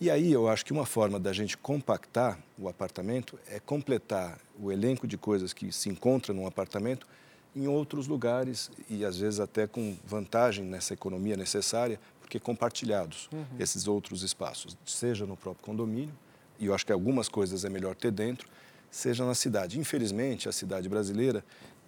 E 0.00 0.10
aí 0.10 0.32
eu 0.32 0.48
acho 0.48 0.64
que 0.64 0.72
uma 0.72 0.86
forma 0.86 1.18
da 1.18 1.32
gente 1.32 1.56
compactar 1.56 2.38
o 2.56 2.68
apartamento 2.68 3.38
é 3.48 3.58
completar 3.58 4.38
o 4.60 4.70
elenco 4.70 5.08
de 5.08 5.18
coisas 5.18 5.52
que 5.52 5.72
se 5.72 5.88
encontra 5.88 6.32
num 6.32 6.46
apartamento 6.46 7.06
em 7.54 7.66
outros 7.66 8.06
lugares 8.06 8.70
e 8.88 9.04
às 9.04 9.18
vezes 9.18 9.40
até 9.40 9.66
com 9.66 9.96
vantagem 10.04 10.64
nessa 10.64 10.94
economia 10.94 11.36
necessária, 11.36 11.98
porque 12.20 12.38
compartilhados 12.38 13.28
uhum. 13.32 13.44
esses 13.58 13.88
outros 13.88 14.22
espaços, 14.22 14.76
seja 14.84 15.26
no 15.26 15.36
próprio 15.36 15.64
condomínio, 15.64 16.14
e 16.58 16.66
eu 16.66 16.74
acho 16.74 16.84
que 16.84 16.92
algumas 16.92 17.28
coisas 17.28 17.64
é 17.64 17.70
melhor 17.70 17.94
ter 17.94 18.10
dentro, 18.10 18.48
seja 18.90 19.24
na 19.24 19.34
cidade. 19.34 19.78
Infelizmente, 19.78 20.48
a 20.48 20.52
cidade 20.52 20.88
brasileira 20.88 21.44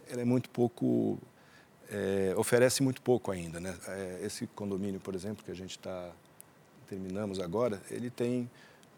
ela 0.08 0.22
é 0.22 0.24
muito 0.24 0.48
pouco, 0.50 1.18
é, 1.90 2.34
oferece 2.36 2.82
muito 2.82 3.02
pouco 3.02 3.30
ainda. 3.30 3.60
Né? 3.60 3.76
É, 3.88 4.20
esse 4.22 4.46
condomínio, 4.48 5.00
por 5.00 5.14
exemplo, 5.14 5.44
que 5.44 5.50
a 5.50 5.54
gente 5.54 5.72
está 5.72 6.10
terminamos 6.88 7.38
agora, 7.38 7.80
ele 7.88 8.10
tem 8.10 8.50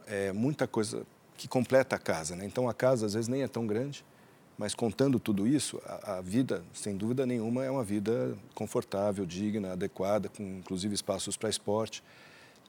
é, 0.07 0.33
muita 0.33 0.67
coisa 0.67 1.05
que 1.37 1.47
completa 1.47 1.97
a 1.97 1.99
casa. 1.99 2.35
Né? 2.35 2.47
Então, 2.47 2.69
a 2.69 2.73
casa 2.73 3.05
às 3.05 3.13
vezes 3.13 3.29
nem 3.29 3.43
é 3.43 3.49
tão 3.49 3.67
grande, 3.67 4.03
mas 4.63 4.77
contando 4.77 5.19
tudo 5.19 5.45
isso, 5.45 5.83
a, 5.85 6.19
a, 6.19 6.21
vida, 6.21 6.63
sem 6.73 6.97
dúvida 6.97 7.27
nenhuma, 7.27 7.65
é 7.65 7.71
uma 7.71 7.83
vida 7.83 8.39
confortável, 8.55 9.27
digna, 9.27 9.73
adequada, 9.73 10.29
com 10.29 10.45
inclusive 10.45 10.95
espaços 10.95 11.37
para 11.37 11.51
esporte. 11.51 12.01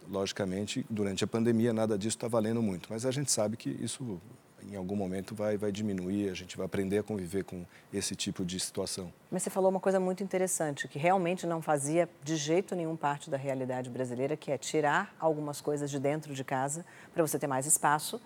Logicamente, 0.09 0.83
durante 0.89 1.23
a 1.23 1.27
pandemia, 1.27 1.71
nada 1.71 1.95
disso 1.95 2.17
está 2.17 2.27
valendo 2.27 2.63
muito, 2.63 2.87
mas 2.89 3.05
a 3.05 3.11
gente 3.11 3.31
sabe 3.31 3.55
que 3.55 3.69
isso 3.69 4.19
em 4.63 4.75
algum 4.75 4.95
momento 4.95 5.35
vai, 5.35 5.55
vai 5.55 5.71
diminuir, 5.71 6.29
a 6.29 6.33
gente 6.33 6.57
vai 6.57 6.65
aprender 6.65 6.97
a 6.97 7.03
conviver 7.03 7.43
com 7.43 7.63
esse 7.93 8.15
tipo 8.15 8.43
de 8.43 8.59
situação. 8.59 9.13
Mas 9.29 9.43
você 9.43 9.51
falou 9.51 9.69
uma 9.69 9.79
coisa 9.79 9.99
muito 9.99 10.23
interessante, 10.23 10.87
que 10.87 10.97
realmente 10.97 11.45
não 11.45 11.61
fazia 11.61 12.09
de 12.23 12.35
jeito 12.35 12.75
nenhum 12.75 12.95
parte 12.95 13.29
da 13.29 13.37
realidade 13.37 13.91
brasileira, 13.91 14.35
que 14.35 14.51
é 14.51 14.57
tirar 14.57 15.15
algumas 15.19 15.61
coisas 15.61 15.91
de 15.91 15.99
dentro 15.99 16.33
de 16.33 16.43
casa 16.43 16.83
para 17.13 17.21
você 17.21 17.37
ter 17.37 17.45
mais 17.45 17.67
espaço 17.67 18.19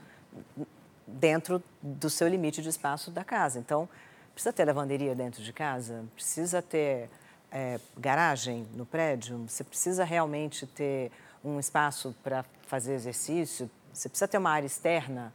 dentro 1.08 1.64
do 1.82 2.10
seu 2.10 2.28
limite 2.28 2.62
de 2.62 2.70
espaço 2.70 3.10
da 3.10 3.24
casa. 3.24 3.58
Então, 3.58 3.88
precisa 4.34 4.52
ter 4.52 4.66
lavanderia 4.66 5.16
dentro 5.16 5.42
de 5.42 5.54
casa, 5.54 6.04
precisa 6.14 6.62
ter 6.62 7.10
é, 7.52 7.80
garagem 7.98 8.68
no 8.76 8.86
prédio, 8.86 9.46
você 9.48 9.64
precisa 9.64 10.04
realmente 10.04 10.68
ter 10.68 11.12
um 11.44 11.60
espaço 11.60 12.14
para 12.24 12.44
fazer 12.68 12.94
exercício, 12.94 13.70
você 13.94 14.10
precisa 14.10 14.28
ter 14.28 14.38
uma 14.38 14.52
área 14.52 14.68
externa. 14.68 15.34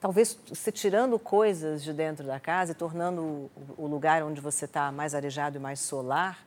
Talvez 0.00 0.36
você 0.48 0.72
tirando 0.72 1.18
coisas 1.18 1.82
de 1.82 1.92
dentro 1.92 2.26
da 2.26 2.40
casa 2.40 2.72
e 2.72 2.74
tornando 2.74 3.50
o 3.76 3.86
lugar 3.86 4.22
onde 4.22 4.40
você 4.40 4.64
está 4.64 4.90
mais 4.90 5.14
arejado 5.14 5.56
e 5.56 5.60
mais 5.60 5.80
solar, 5.80 6.44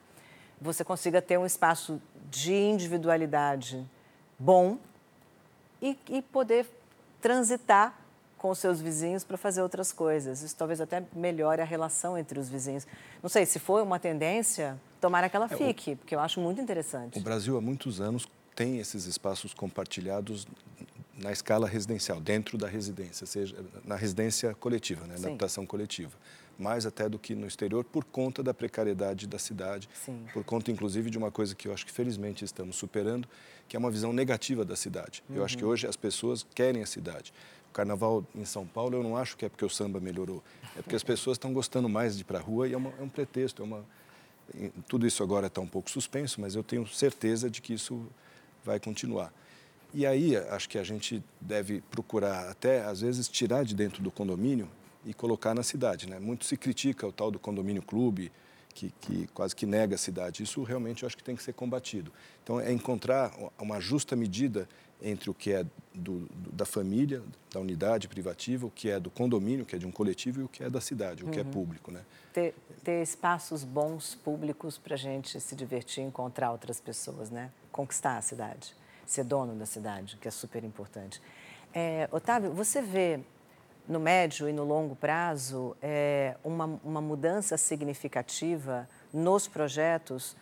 você 0.59 0.83
consiga 0.83 1.21
ter 1.21 1.37
um 1.37 1.45
espaço 1.45 2.01
de 2.29 2.53
individualidade 2.53 3.83
bom 4.37 4.77
e, 5.81 5.97
e 6.09 6.21
poder 6.21 6.65
transitar 7.21 8.02
com 8.43 8.49
os 8.49 8.59
seus 8.59 8.81
vizinhos 8.81 9.23
para 9.23 9.37
fazer 9.37 9.61
outras 9.61 9.93
coisas. 9.93 10.41
Isso 10.41 10.53
talvez 10.57 10.81
até 10.81 11.01
melhore 11.15 11.61
a 11.61 11.63
relação 11.63 12.17
entre 12.17 12.37
os 12.37 12.49
vizinhos. 12.49 12.85
Não 13.21 13.29
sei, 13.29 13.45
se 13.45 13.57
for 13.57 13.81
uma 13.81 13.97
tendência, 13.97 14.77
tomara 14.99 15.29
que 15.29 15.35
ela 15.37 15.47
fique, 15.47 15.91
é, 15.91 15.93
o, 15.93 15.97
porque 15.97 16.13
eu 16.13 16.19
acho 16.19 16.41
muito 16.41 16.59
interessante. 16.59 17.17
O 17.17 17.21
Brasil, 17.21 17.55
há 17.55 17.61
muitos 17.61 18.01
anos, 18.01 18.27
tem 18.53 18.79
esses 18.79 19.05
espaços 19.05 19.53
compartilhados 19.53 20.45
na 21.15 21.31
escala 21.31 21.69
residencial, 21.69 22.19
dentro 22.19 22.57
da 22.57 22.67
residência, 22.67 23.25
seja 23.25 23.55
na 23.85 23.95
residência 23.95 24.53
coletiva, 24.55 25.07
né, 25.07 25.15
na 25.19 25.29
habitação 25.29 25.65
coletiva. 25.65 26.11
Mais 26.59 26.85
até 26.85 27.07
do 27.07 27.17
que 27.17 27.33
no 27.33 27.47
exterior, 27.47 27.85
por 27.85 28.03
conta 28.03 28.43
da 28.43 28.53
precariedade 28.53 29.25
da 29.25 29.39
cidade, 29.39 29.87
Sim. 30.05 30.25
por 30.33 30.43
conta, 30.43 30.69
inclusive, 30.69 31.09
de 31.09 31.17
uma 31.17 31.31
coisa 31.31 31.55
que 31.55 31.69
eu 31.69 31.73
acho 31.73 31.85
que 31.85 31.93
felizmente 31.93 32.43
estamos 32.43 32.75
superando, 32.75 33.25
que 33.69 33.77
é 33.77 33.79
uma 33.79 33.89
visão 33.89 34.11
negativa 34.11 34.65
da 34.65 34.75
cidade. 34.75 35.23
Uhum. 35.29 35.37
Eu 35.37 35.45
acho 35.45 35.57
que 35.57 35.63
uhum. 35.63 35.71
hoje 35.71 35.87
as 35.87 35.95
pessoas 35.95 36.45
querem 36.53 36.83
a 36.83 36.85
cidade. 36.85 37.33
Carnaval 37.73 38.25
em 38.35 38.45
São 38.45 38.65
Paulo, 38.65 38.97
eu 38.97 39.03
não 39.03 39.17
acho 39.17 39.35
que 39.35 39.45
é 39.45 39.49
porque 39.49 39.65
o 39.65 39.69
samba 39.69 39.99
melhorou, 39.99 40.43
é 40.77 40.81
porque 40.81 40.95
as 40.95 41.03
pessoas 41.03 41.35
estão 41.35 41.51
gostando 41.51 41.89
mais 41.89 42.15
de 42.15 42.21
ir 42.21 42.25
para 42.25 42.39
a 42.39 42.41
rua 42.41 42.67
e 42.67 42.73
é, 42.73 42.77
uma, 42.77 42.93
é 42.99 43.01
um 43.01 43.09
pretexto, 43.09 43.61
é 43.61 43.65
uma, 43.65 43.83
tudo 44.87 45.07
isso 45.07 45.23
agora 45.23 45.47
está 45.47 45.59
um 45.59 45.67
pouco 45.67 45.89
suspenso, 45.89 46.39
mas 46.39 46.55
eu 46.55 46.63
tenho 46.63 46.87
certeza 46.87 47.49
de 47.49 47.61
que 47.61 47.73
isso 47.73 48.05
vai 48.63 48.79
continuar. 48.79 49.33
E 49.93 50.05
aí, 50.05 50.35
acho 50.35 50.67
que 50.69 50.77
a 50.77 50.83
gente 50.83 51.23
deve 51.39 51.81
procurar 51.91 52.49
até, 52.49 52.83
às 52.83 53.01
vezes, 53.01 53.27
tirar 53.27 53.63
de 53.63 53.75
dentro 53.75 54.01
do 54.01 54.09
condomínio 54.09 54.67
e 55.05 55.13
colocar 55.13 55.53
na 55.53 55.61
cidade. 55.61 56.09
Né? 56.09 56.17
Muito 56.19 56.45
se 56.45 56.57
critica 56.57 57.05
o 57.05 57.11
tal 57.11 57.29
do 57.29 57.37
condomínio 57.37 57.81
clube, 57.83 58.31
que, 58.73 58.93
que, 59.01 59.27
quase 59.27 59.55
que 59.55 59.65
nega 59.65 59.95
a 59.95 59.97
cidade. 59.97 60.43
Isso 60.43 60.63
realmente 60.63 61.03
eu 61.03 61.07
acho 61.07 61.17
que 61.17 61.23
tem 61.23 61.35
que 61.35 61.43
ser 61.43 61.53
combatido. 61.53 62.11
Então, 62.43 62.59
é 62.59 62.71
encontrar 62.71 63.33
uma 63.59 63.79
justa 63.79 64.15
medida 64.15 64.67
entre 65.01 65.29
o 65.29 65.33
que 65.33 65.51
é 65.51 65.65
do, 65.93 66.27
da 66.51 66.65
família, 66.65 67.21
da 67.51 67.59
unidade 67.59 68.07
privativa, 68.07 68.65
o 68.65 68.71
que 68.71 68.89
é 68.89 68.99
do 68.99 69.09
condomínio, 69.09 69.65
que 69.65 69.75
é 69.75 69.79
de 69.79 69.85
um 69.85 69.91
coletivo, 69.91 70.41
e 70.41 70.43
o 70.43 70.47
que 70.47 70.63
é 70.63 70.69
da 70.69 70.79
cidade, 70.79 71.25
o 71.25 71.29
que 71.29 71.39
é 71.39 71.43
uhum. 71.43 71.51
público. 71.51 71.91
Né? 71.91 72.01
Ter, 72.31 72.55
ter 72.83 73.03
espaços 73.03 73.63
bons 73.65 74.15
públicos 74.15 74.77
para 74.77 74.95
a 74.95 74.97
gente 74.97 75.39
se 75.41 75.55
divertir, 75.55 76.01
encontrar 76.03 76.51
outras 76.51 76.79
pessoas, 76.79 77.29
né? 77.29 77.51
conquistar 77.71 78.17
a 78.17 78.21
cidade, 78.21 78.73
ser 79.05 79.25
dono 79.25 79.55
da 79.55 79.65
cidade, 79.65 80.17
que 80.21 80.27
é 80.27 80.31
super 80.31 80.63
importante. 80.63 81.21
É, 81.73 82.07
Otávio, 82.11 82.53
você 82.53 82.81
vê 82.81 83.19
no 83.87 83.99
médio 83.99 84.47
e 84.47 84.53
no 84.53 84.63
longo 84.63 84.95
prazo 84.95 85.75
é, 85.81 86.35
uma, 86.43 86.79
uma 86.83 87.01
mudança 87.01 87.57
significativa 87.57 88.87
nos 89.13 89.47
projetos, 89.47 90.35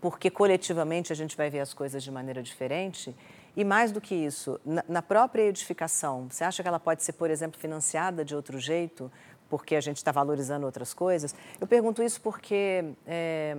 porque 0.00 0.30
coletivamente 0.30 1.12
a 1.12 1.16
gente 1.16 1.36
vai 1.36 1.48
ver 1.48 1.60
as 1.60 1.72
coisas 1.72 2.02
de 2.02 2.10
maneira 2.10 2.42
diferente 2.42 3.14
e 3.56 3.64
mais 3.64 3.92
do 3.92 4.00
que 4.00 4.14
isso, 4.14 4.58
na, 4.64 5.02
própria 5.02 5.42
edificação, 5.42 6.26
você 6.30 6.42
acha 6.42 6.62
que 6.62 6.68
ela 6.68 6.80
pode 6.80 7.02
ser, 7.02 7.12
por 7.12 7.30
exemplo, 7.30 7.60
financiada 7.60 8.24
de 8.24 8.34
outro 8.34 8.58
jeito, 8.58 9.12
porque 9.50 9.76
a 9.76 9.80
gente 9.80 9.98
está 9.98 10.10
valorizando 10.10 10.64
outras 10.64 10.94
coisas? 10.94 11.34
Eu 11.60 11.66
pergunto 11.66 12.02
isso 12.02 12.18
porque 12.22 12.82
é, 13.06 13.54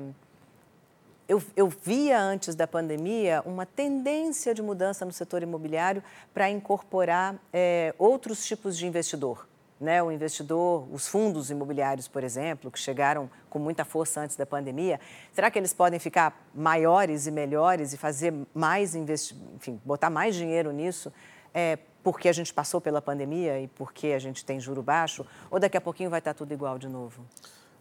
eu, 1.27 1.41
eu, 1.55 1.67
via 1.67 2.19
antes 2.19 2.55
da 2.55 2.67
pandemia 2.67 3.41
uma 3.45 3.65
tendência 3.65 4.53
de 4.53 4.62
mudança 4.62 5.05
no 5.05 5.12
setor 5.12 5.41
imobiliário 5.43 6.03
para 6.33 6.49
incorporar 6.49 7.36
é, 7.51 7.93
outros 7.97 8.45
tipos 8.45 8.77
de 8.77 8.86
investidor 8.86 9.47
né, 9.83 10.01
o 10.01 10.09
investidor, 10.09 10.88
os 10.91 11.07
fundos 11.07 11.51
imobiliários, 11.51 12.07
por 12.07 12.23
exemplo, 12.23 12.71
que 12.71 12.79
chegaram 12.79 13.29
com 13.49 13.59
muita 13.59 13.83
força 13.83 14.21
antes 14.21 14.36
da 14.38 14.45
pandemia, 14.45 14.99
será 15.33 15.51
que 15.51 15.59
eles 15.59 15.73
podem 15.73 15.99
ficar 15.99 16.47
maiores 16.55 17.27
e 17.27 17.31
melhores 17.31 17.91
e 17.91 17.97
fazer 17.97 18.33
mais 18.53 18.95
investimento, 18.95 19.55
enfim, 19.55 19.81
botar 19.83 20.09
mais 20.09 20.36
dinheiro 20.36 20.71
nisso, 20.71 21.12
é, 21.53 21.77
porque 22.01 22.29
a 22.29 22.33
gente 22.33 22.53
passou 22.53 22.79
pela 22.79 23.01
pandemia 23.01 23.59
e 23.59 23.67
porque 23.67 24.07
a 24.07 24.19
gente 24.19 24.45
tem 24.45 24.59
juro 24.59 24.81
baixo, 24.81 25.25
ou 25.51 25.59
daqui 25.59 25.75
a 25.75 25.81
pouquinho 25.81 26.09
vai 26.09 26.19
estar 26.19 26.33
tudo 26.33 26.53
igual 26.53 26.79
de 26.79 26.88
novo? 26.88 27.25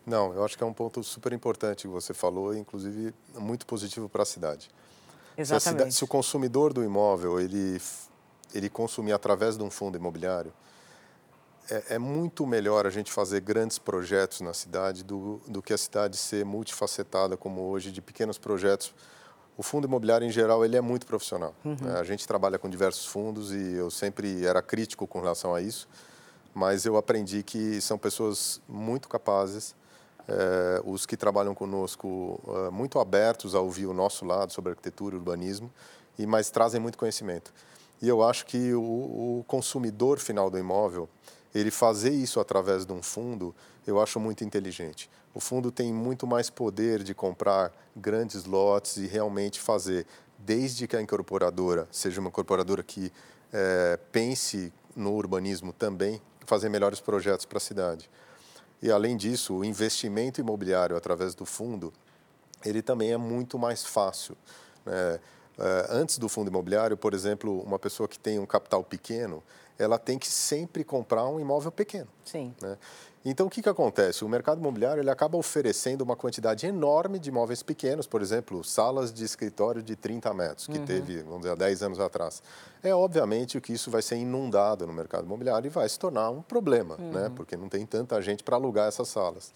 Não, 0.05 0.33
eu 0.35 0.45
acho 0.45 0.57
que 0.57 0.65
é 0.65 0.67
um 0.67 0.73
ponto 0.73 1.03
super 1.03 1.33
importante 1.33 1.83
que 1.83 1.88
você 1.88 2.12
falou, 2.12 2.55
inclusive 2.55 3.15
muito 3.35 3.67
positivo 3.67 4.09
para 4.09 4.23
a 4.23 4.27
cidade. 4.27 4.71
Exatamente. 5.37 5.62
Se, 5.62 5.71
cidade, 5.71 5.95
se 5.95 6.05
o 6.05 6.07
consumidor 6.07 6.73
do 6.73 6.83
imóvel 6.83 7.41
ele 7.41 7.81
ele 8.55 8.69
consumir 8.69 9.12
através 9.12 9.57
de 9.57 9.62
um 9.62 9.71
fundo 9.71 9.97
imobiliário, 9.97 10.53
é, 11.71 11.95
é, 11.95 11.99
muito 11.99 12.47
melhor 12.47 12.87
a 12.87 12.91
gente 12.91 13.11
fazer 13.11 13.41
grandes 13.41 13.79
projetos 13.79 14.41
na 14.41 14.53
cidade 14.53 15.05
do, 15.05 15.41
do 15.47 15.62
que 15.62 15.73
a 15.73 15.79
cidade 15.79 16.17
ser 16.17 16.45
multifacetada 16.45 17.37
como 17.37 17.62
hoje, 17.62 17.91
de 17.91 18.03
pequenos 18.03 18.37
projetos. 18.37 18.95
O 19.57 19.62
fundo 19.62 19.87
imobiliário, 19.87 20.27
em 20.27 20.31
geral, 20.31 20.65
ele 20.65 20.77
é 20.77 20.81
muito 20.81 21.07
profissional. 21.07 21.55
Uhum. 21.65 21.77
Né? 21.81 21.99
A 21.99 22.05
gente 22.05 22.27
trabalha 22.27 22.59
com 22.59 22.69
diversos 22.69 23.07
fundos 23.07 23.53
e 23.53 23.75
eu 23.75 23.91
sempre 23.91 24.45
era 24.45 24.61
crítico 24.61 25.07
com 25.07 25.21
relação 25.21 25.55
a 25.55 25.61
isso, 25.61 25.88
mas 26.53 26.85
eu 26.85 26.97
aprendi 26.97 27.43
que 27.43 27.81
são 27.81 27.97
pessoas 27.97 28.61
muito 28.69 29.09
capazes, 29.09 29.75
é, 30.28 30.82
os 30.85 31.06
que 31.06 31.16
trabalham 31.16 31.54
conosco, 31.54 32.40
é, 32.66 32.70
muito 32.70 32.98
abertos 32.98 33.54
a 33.54 33.61
ouvir 33.61 33.87
o 33.87 33.94
nosso 33.94 34.24
lado 34.24 34.52
sobre 34.52 34.70
arquitetura 34.70 35.14
e 35.14 35.18
urbanismo, 35.18 35.70
e 36.18 36.26
mas 36.26 36.50
trazem 36.50 36.80
muito 36.80 36.98
conhecimento. 36.98 37.52
E 38.00 38.08
eu 38.08 38.22
acho 38.22 38.46
que 38.46 38.74
o, 38.74 38.80
o 38.80 39.44
consumidor 39.46 40.18
final 40.18 40.50
do 40.50 40.58
imóvel, 40.58 41.08
ele 41.54 41.70
fazer 41.70 42.11
isso 42.11 42.40
através 42.40 42.85
de 42.85 42.92
um 42.92 43.02
fundo, 43.02 43.54
eu 43.87 44.00
acho 44.00 44.18
muito 44.18 44.44
inteligente. 44.44 45.11
O 45.35 45.40
fundo 45.40 45.70
tem 45.70 45.92
muito 45.92 46.26
mais 46.26 46.50
poder 46.50 47.02
de 47.02 47.14
comprar 47.14 47.72
grandes 47.96 48.44
lotes 48.44 48.96
e 48.96 49.06
realmente 49.06 49.61
fazer, 49.61 50.06
desde 50.38 50.87
que 50.87 50.96
a 50.96 51.00
incorporadora 51.00 51.88
seja 51.90 52.20
uma 52.20 52.28
incorporadora 52.28 52.82
que 52.82 53.12
é, 53.52 53.98
pense 54.11 54.72
no 54.94 55.12
urbanismo 55.12 55.72
também, 55.72 56.20
fazer 56.46 56.68
melhores 56.68 57.00
projetos 57.00 57.46
para 57.46 57.58
a 57.58 57.61
cidade. 57.61 58.11
E 58.83 58.90
além 58.90 59.16
disso, 59.16 59.55
o 59.55 59.64
investimento 59.64 60.40
imobiliário 60.40 60.97
através 60.97 61.35
do 61.35 61.47
fundo, 61.47 61.92
ele 62.64 62.83
também 62.83 63.12
é 63.12 63.16
muito 63.16 63.59
mais 63.59 63.85
fácil. 63.85 64.37
Né? 64.85 65.21
É, 65.59 65.87
antes 65.90 66.18
do 66.18 66.29
fundo 66.29 66.49
imobiliário, 66.49 66.97
por 66.97 67.14
exemplo, 67.14 67.61
uma 67.62 67.79
pessoa 67.79 68.09
que 68.09 68.18
tem 68.18 68.38
um 68.38 68.47
capital 68.47 68.83
pequeno, 68.83 69.42
ela 69.79 69.99
tem 69.99 70.18
que 70.18 70.29
sempre 70.29 70.83
comprar 70.83 71.27
um 71.27 71.38
imóvel 71.38 71.71
pequeno. 71.71 72.09
Sim. 72.25 72.55
Né? 72.61 72.77
Então, 73.24 73.46
o 73.46 73.50
que, 73.50 73.62
que 73.62 73.68
acontece? 73.68 74.24
O 74.24 74.28
mercado 74.28 74.58
imobiliário 74.58 75.00
ele 75.00 75.11
acaba 75.11 75.37
oferecendo 75.37 76.02
uma 76.02 76.16
quantidade 76.16 76.66
enorme 76.66 77.20
de 77.20 77.28
imóveis 77.28 77.62
pequenos, 77.62 78.04
por 78.04 78.20
exemplo, 78.20 78.64
salas 78.64 79.12
de 79.12 79.24
escritório 79.24 79.80
de 79.80 79.94
30 79.94 80.35
metros, 80.35 80.66
que 80.66 80.78
uhum. 80.78 80.85
teve, 80.85 81.22
vamos 81.22 81.42
dizer, 81.42 81.52
há 81.52 81.54
10 81.54 81.82
anos 81.85 82.00
atrás. 82.00 82.42
É 82.82 82.92
obviamente 82.92 83.61
que 83.61 83.72
isso 83.72 83.92
vai 83.92 84.02
ser 84.02 84.16
inundado 84.16 84.87
no 84.87 84.92
mercado 84.92 85.24
imobiliário 85.24 85.68
e 85.68 85.70
vai 85.70 85.88
se 85.88 85.98
tornar 85.98 86.30
um 86.30 86.42
problema, 86.42 86.96
né? 86.96 87.04
uhum. 87.04 87.12
né? 87.12 87.32
porque 87.35 87.56
não 87.56 87.68
tem 87.68 87.87
tanta 87.87 88.20
gente 88.20 88.42
para 88.42 88.56
alugar 88.56 88.88
essas 88.88 89.06
salas. 89.06 89.54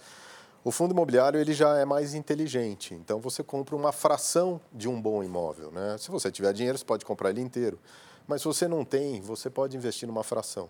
O 0.62 0.70
fundo 0.70 0.92
imobiliário 0.92 1.38
ele 1.40 1.52
já 1.52 1.76
é 1.76 1.84
mais 1.84 2.14
inteligente, 2.14 2.94
então 2.94 3.20
você 3.20 3.42
compra 3.42 3.74
uma 3.74 3.92
fração 3.92 4.60
de 4.72 4.88
um 4.88 5.00
bom 5.00 5.22
imóvel. 5.22 5.72
Né? 5.72 5.96
Se 5.98 6.10
você 6.10 6.30
tiver 6.30 6.52
dinheiro, 6.52 6.78
você 6.78 6.84
pode 6.84 7.04
comprar 7.04 7.30
ele 7.30 7.40
inteiro. 7.40 7.78
Mas 8.26 8.42
se 8.42 8.48
você 8.48 8.66
não 8.66 8.84
tem, 8.84 9.20
você 9.20 9.48
pode 9.48 9.76
investir 9.76 10.08
numa 10.08 10.24
fração. 10.24 10.68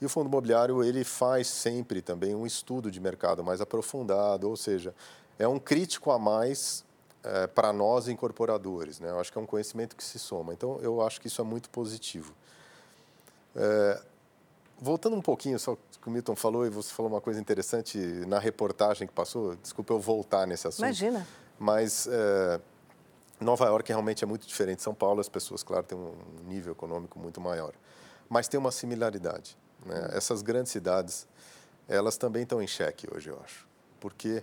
E 0.00 0.06
o 0.06 0.08
fundo 0.08 0.28
imobiliário 0.28 0.82
ele 0.82 1.04
faz 1.04 1.46
sempre 1.48 2.02
também 2.02 2.34
um 2.34 2.46
estudo 2.46 2.90
de 2.90 3.00
mercado 3.00 3.42
mais 3.42 3.60
aprofundado, 3.60 4.48
ou 4.48 4.56
seja, 4.56 4.94
é 5.38 5.46
um 5.46 5.58
crítico 5.58 6.10
a 6.10 6.18
mais 6.18 6.84
é, 7.22 7.46
para 7.46 7.72
nós 7.72 8.08
incorporadores. 8.08 9.00
Né? 9.00 9.10
Eu 9.10 9.18
acho 9.18 9.32
que 9.32 9.38
é 9.38 9.40
um 9.40 9.46
conhecimento 9.46 9.96
que 9.96 10.04
se 10.04 10.18
soma. 10.18 10.52
Então, 10.52 10.78
eu 10.82 11.00
acho 11.00 11.20
que 11.20 11.26
isso 11.28 11.40
é 11.40 11.44
muito 11.44 11.70
positivo. 11.70 12.34
É, 13.56 14.02
voltando 14.78 15.16
um 15.16 15.22
pouquinho, 15.22 15.58
só 15.58 15.76
que 15.76 16.08
o 16.08 16.10
Milton 16.10 16.36
falou, 16.36 16.66
e 16.66 16.70
você 16.70 16.92
falou 16.92 17.10
uma 17.10 17.20
coisa 17.20 17.40
interessante 17.40 17.98
na 18.26 18.38
reportagem 18.38 19.06
que 19.06 19.14
passou, 19.14 19.56
desculpa 19.56 19.94
eu 19.94 20.00
voltar 20.00 20.46
nesse 20.46 20.66
assunto. 20.66 20.84
Imagina. 20.84 21.26
Mas 21.58 22.06
é, 22.10 22.60
Nova 23.40 23.64
York 23.66 23.88
realmente 23.88 24.22
é 24.22 24.26
muito 24.26 24.46
diferente 24.46 24.78
de 24.78 24.82
São 24.82 24.94
Paulo, 24.94 25.20
as 25.20 25.28
pessoas, 25.28 25.62
claro, 25.62 25.84
têm 25.84 25.96
um 25.96 26.14
nível 26.46 26.72
econômico 26.72 27.18
muito 27.18 27.40
maior. 27.40 27.72
Mas 28.28 28.48
tem 28.48 28.58
uma 28.58 28.70
similaridade. 28.70 29.56
Né? 29.84 30.10
Essas 30.12 30.42
grandes 30.42 30.72
cidades, 30.72 31.26
elas 31.88 32.16
também 32.16 32.42
estão 32.42 32.62
em 32.62 32.66
xeque 32.66 33.06
hoje, 33.14 33.28
eu 33.28 33.40
acho. 33.44 33.66
Porque, 34.00 34.42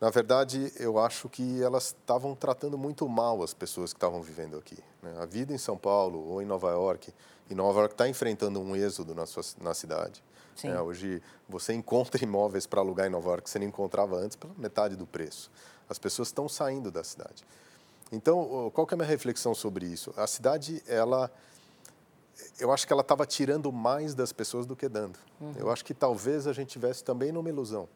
na 0.00 0.10
verdade, 0.10 0.72
eu 0.76 0.98
acho 0.98 1.28
que 1.28 1.62
elas 1.62 1.86
estavam 1.86 2.34
tratando 2.34 2.76
muito 2.76 3.08
mal 3.08 3.42
as 3.42 3.54
pessoas 3.54 3.92
que 3.92 3.96
estavam 3.96 4.22
vivendo 4.22 4.56
aqui. 4.56 4.78
Né? 5.02 5.14
A 5.18 5.26
vida 5.26 5.52
em 5.52 5.58
São 5.58 5.76
Paulo 5.76 6.18
ou 6.26 6.42
em 6.42 6.44
Nova 6.44 6.70
York, 6.70 7.12
e 7.48 7.54
Nova 7.54 7.80
York 7.80 7.94
está 7.94 8.08
enfrentando 8.08 8.60
um 8.60 8.74
êxodo 8.74 9.14
na, 9.14 9.26
sua, 9.26 9.42
na 9.60 9.74
cidade. 9.74 10.22
É, 10.62 10.80
hoje 10.80 11.20
você 11.48 11.72
encontra 11.72 12.22
imóveis 12.24 12.66
para 12.66 12.80
alugar 12.80 13.06
em 13.06 13.10
Nova 13.10 13.30
York 13.30 13.44
que 13.44 13.50
você 13.50 13.58
não 13.58 13.66
encontrava 13.66 14.16
antes 14.16 14.36
pela 14.36 14.54
metade 14.56 14.96
do 14.96 15.06
preço. 15.06 15.50
As 15.88 15.98
pessoas 15.98 16.28
estão 16.28 16.48
saindo 16.48 16.90
da 16.90 17.02
cidade. 17.02 17.44
Então, 18.12 18.70
qual 18.72 18.86
é 18.90 18.94
a 18.94 18.96
minha 18.96 19.08
reflexão 19.08 19.54
sobre 19.54 19.86
isso? 19.86 20.14
A 20.16 20.26
cidade, 20.26 20.82
ela, 20.86 21.30
eu 22.58 22.72
acho 22.72 22.86
que 22.86 22.92
ela 22.92 23.02
estava 23.02 23.26
tirando 23.26 23.70
mais 23.72 24.14
das 24.14 24.32
pessoas 24.32 24.66
do 24.66 24.76
que 24.76 24.88
dando. 24.88 25.18
Uhum. 25.40 25.54
Eu 25.56 25.70
acho 25.70 25.84
que 25.84 25.94
talvez 25.94 26.46
a 26.46 26.52
gente 26.52 26.68
tivesse 26.68 27.04
também 27.04 27.32
numa 27.32 27.48
ilusão. 27.48 27.88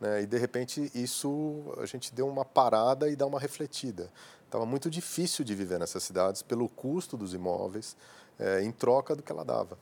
Né? 0.00 0.22
E 0.22 0.26
de 0.26 0.38
repente 0.38 0.90
isso 0.94 1.62
a 1.78 1.86
gente 1.86 2.12
deu 2.12 2.28
uma 2.28 2.44
parada 2.44 3.08
e 3.08 3.16
dá 3.16 3.26
uma 3.26 3.38
refletida. 3.38 4.10
Estava 4.44 4.66
muito 4.66 4.88
difícil 4.90 5.44
de 5.44 5.54
viver 5.54 5.78
nessas 5.78 6.02
cidades 6.02 6.42
pelo 6.42 6.68
custo 6.68 7.16
dos 7.16 7.34
imóveis, 7.34 7.96
é, 8.38 8.62
em 8.62 8.70
troca 8.70 9.14
do 9.16 9.22
que 9.22 9.32
ela 9.32 9.44
dava. 9.44 9.78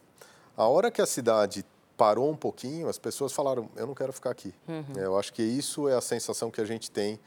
A 0.56 0.66
hora 0.66 0.90
que 0.90 1.00
a 1.00 1.06
cidade 1.06 1.64
parou 1.96 2.30
um 2.30 2.36
pouquinho, 2.36 2.88
as 2.88 2.98
pessoas 2.98 3.32
falaram: 3.32 3.68
eu 3.76 3.86
não 3.86 3.94
quero 3.94 4.12
ficar 4.12 4.30
aqui. 4.30 4.54
Uhum. 4.68 4.84
É, 4.96 5.04
eu 5.04 5.18
acho 5.18 5.32
que 5.32 5.42
isso 5.42 5.88
é 5.88 5.94
a 5.94 6.00
sensação 6.00 6.50
que 6.50 6.60
a 6.60 6.64
gente 6.64 6.90
tem 6.90 7.18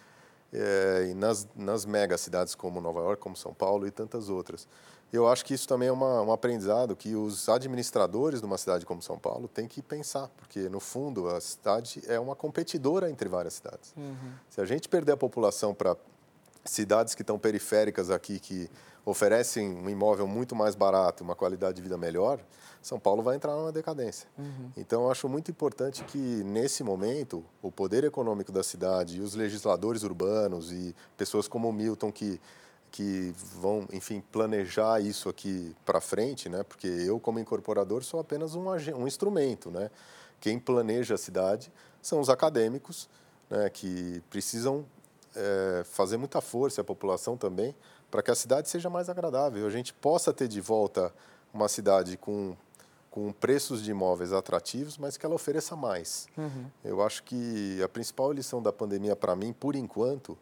é, 0.51 1.13
nas, 1.15 1.47
nas 1.55 1.85
mega 1.85 2.17
cidades 2.17 2.55
como 2.55 2.79
Nova 2.81 3.01
York, 3.01 3.21
como 3.21 3.35
São 3.35 3.53
Paulo 3.53 3.87
e 3.87 3.91
tantas 3.91 4.29
outras. 4.29 4.67
Eu 5.13 5.27
acho 5.27 5.45
que 5.45 5.53
isso 5.53 5.67
também 5.67 5.87
é 5.87 5.91
uma, 5.91 6.21
um 6.21 6.31
aprendizado 6.31 6.95
que 6.95 7.15
os 7.15 7.47
administradores 7.47 8.41
de 8.41 8.45
uma 8.45 8.57
cidade 8.57 8.85
como 8.85 9.01
São 9.01 9.17
Paulo 9.17 9.47
têm 9.47 9.67
que 9.67 9.81
pensar, 9.81 10.29
porque 10.37 10.67
no 10.67 10.79
fundo 10.79 11.27
a 11.29 11.39
cidade 11.39 12.01
é 12.07 12.19
uma 12.19 12.35
competidora 12.35 13.09
entre 13.09 13.29
várias 13.29 13.53
cidades. 13.53 13.93
Uhum. 13.95 14.31
Se 14.49 14.59
a 14.59 14.65
gente 14.65 14.89
perder 14.89 15.13
a 15.13 15.17
população 15.17 15.73
para 15.73 15.95
cidades 16.65 17.13
que 17.15 17.21
estão 17.21 17.37
periféricas 17.37 18.09
aqui, 18.09 18.39
que 18.39 18.69
oferecem 19.05 19.69
um 19.69 19.87
imóvel 19.87 20.27
muito 20.27 20.55
mais 20.55 20.73
barato, 20.73 21.23
uma 21.23 21.35
qualidade 21.35 21.75
de 21.75 21.81
vida 21.81 21.95
melhor, 21.95 22.39
São 22.81 22.99
Paulo 22.99 23.21
vai 23.21 23.35
entrar 23.35 23.55
numa 23.55 23.71
decadência. 23.71 24.27
Uhum. 24.37 24.71
Então, 24.75 25.03
eu 25.03 25.11
acho 25.11 25.29
muito 25.29 25.51
importante 25.51 26.03
que, 26.05 26.17
nesse 26.17 26.83
momento, 26.83 27.45
o 27.61 27.71
poder 27.71 28.03
econômico 28.03 28.51
da 28.51 28.63
cidade 28.63 29.17
e 29.17 29.21
os 29.21 29.35
legisladores 29.35 30.01
urbanos 30.01 30.71
e 30.71 30.95
pessoas 31.15 31.47
como 31.47 31.69
o 31.69 31.73
Milton, 31.73 32.11
que, 32.11 32.41
que 32.95 33.35
vão, 33.59 33.85
enfim, 33.91 34.23
planejar 34.31 35.01
isso 35.01 35.27
aqui 35.27 35.75
para 35.83 35.99
frente, 35.99 36.47
né? 36.47 36.63
porque 36.63 36.87
eu, 36.87 37.19
como 37.19 37.39
incorporador, 37.39 38.01
sou 38.05 38.21
apenas 38.21 38.55
um, 38.55 38.69
um 38.69 39.05
instrumento. 39.05 39.69
Né? 39.69 39.91
Quem 40.39 40.57
planeja 40.57 41.15
a 41.15 41.17
cidade 41.17 41.69
são 42.01 42.21
os 42.21 42.29
acadêmicos, 42.29 43.09
né? 43.49 43.69
que 43.69 44.23
precisam 44.29 44.85
é, 45.35 45.83
fazer 45.83 46.15
muita 46.15 46.39
força, 46.39 46.79
a 46.79 46.83
população 46.85 47.35
também, 47.35 47.75
para 48.09 48.23
que 48.23 48.31
a 48.31 48.35
cidade 48.35 48.69
seja 48.69 48.89
mais 48.89 49.09
agradável, 49.09 49.67
a 49.67 49.69
gente 49.69 49.93
possa 49.93 50.31
ter 50.31 50.47
de 50.47 50.61
volta 50.61 51.13
uma 51.53 51.67
cidade 51.67 52.15
com, 52.15 52.55
com 53.11 53.29
preços 53.33 53.83
de 53.83 53.91
imóveis 53.91 54.31
atrativos, 54.31 54.97
mas 54.97 55.17
que 55.17 55.25
ela 55.25 55.35
ofereça 55.35 55.75
mais. 55.75 56.27
Uhum. 56.37 56.67
Eu 56.81 57.03
acho 57.03 57.23
que 57.23 57.83
a 57.83 57.89
principal 57.89 58.31
lição 58.31 58.63
da 58.63 58.71
pandemia 58.71 59.17
para 59.17 59.35
mim, 59.35 59.51
por 59.51 59.75
enquanto, 59.75 60.37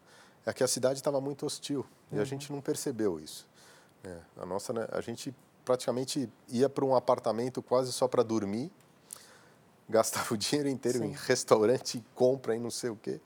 é 0.45 0.53
que 0.53 0.63
a 0.63 0.67
cidade 0.67 0.99
estava 0.99 1.21
muito 1.21 1.45
hostil 1.45 1.79
uhum. 1.79 1.85
e 2.11 2.15
a 2.15 2.19
uhum. 2.19 2.25
gente 2.25 2.51
não 2.51 2.61
percebeu 2.61 3.19
isso. 3.19 3.47
É, 4.03 4.17
a 4.37 4.45
nossa, 4.45 4.73
né, 4.73 4.87
a 4.91 4.99
gente 5.01 5.33
praticamente 5.63 6.29
ia 6.49 6.67
para 6.67 6.83
um 6.83 6.95
apartamento 6.95 7.61
quase 7.61 7.93
só 7.93 8.07
para 8.07 8.23
dormir, 8.23 8.71
gastava 9.87 10.33
o 10.33 10.37
dinheiro 10.37 10.69
inteiro 10.69 10.99
Sim. 10.99 11.05
em 11.05 11.11
restaurante, 11.11 12.03
compra 12.13 12.55
e 12.55 12.59
não 12.59 12.71
sei 12.71 12.89
o 12.89 12.95
quê. 12.95 13.19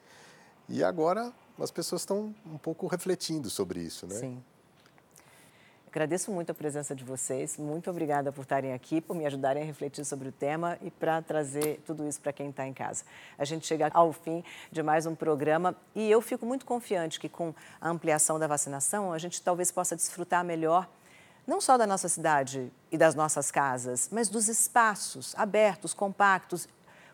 E 0.70 0.84
agora 0.84 1.34
as 1.60 1.72
pessoas 1.72 2.02
estão 2.02 2.36
um 2.46 2.58
pouco 2.58 2.88
refletindo 2.88 3.50
sobre 3.50 3.80
isso, 3.80 4.06
né? 4.06 4.16
Sim. 4.16 4.44
Agradeço 5.90 6.32
muito 6.32 6.52
a 6.52 6.54
presença 6.54 6.94
de 6.94 7.04
vocês. 7.04 7.58
Muito 7.58 7.90
obrigada 7.90 8.32
por 8.32 8.42
estarem 8.42 8.74
aqui, 8.74 9.00
por 9.00 9.16
me 9.16 9.26
ajudarem 9.26 9.64
a 9.64 9.66
refletir 9.66 10.04
sobre 10.06 10.28
o 10.28 10.32
tema 10.32 10.78
e 10.82 10.92
para 10.92 11.22
trazer 11.22 11.82
tudo 11.86 12.08
isso 12.08 12.20
para 12.20 12.34
quem 12.34 12.50
está 12.50 12.68
em 12.68 12.74
casa. 12.74 13.06
A 13.38 13.46
gente 13.46 13.66
chega 13.66 13.90
ao 13.94 14.12
fim 14.12 14.44
de 14.72 14.84
mais 14.84 15.06
um 15.06 15.16
programa 15.16 15.76
e 15.96 16.12
eu 16.12 16.22
fico 16.22 16.46
muito 16.46 16.66
confiante 16.66 17.20
que 17.20 17.30
com 17.30 17.56
a 17.80 17.90
ampliação 17.90 18.38
da 18.38 18.48
vacinação 18.48 19.14
a 19.14 19.18
gente 19.18 19.42
talvez 19.42 19.72
possa 19.72 19.96
desfrutar 19.96 20.44
melhor 20.44 20.88
não 21.48 21.62
só 21.62 21.78
da 21.78 21.88
nossa 21.88 22.10
cidade 22.10 22.70
e 22.92 22.98
das 22.98 23.16
nossas 23.16 23.50
casas, 23.50 24.10
mas 24.12 24.28
dos 24.28 24.50
espaços 24.50 25.34
abertos, 25.38 25.94
compactos 25.94 26.68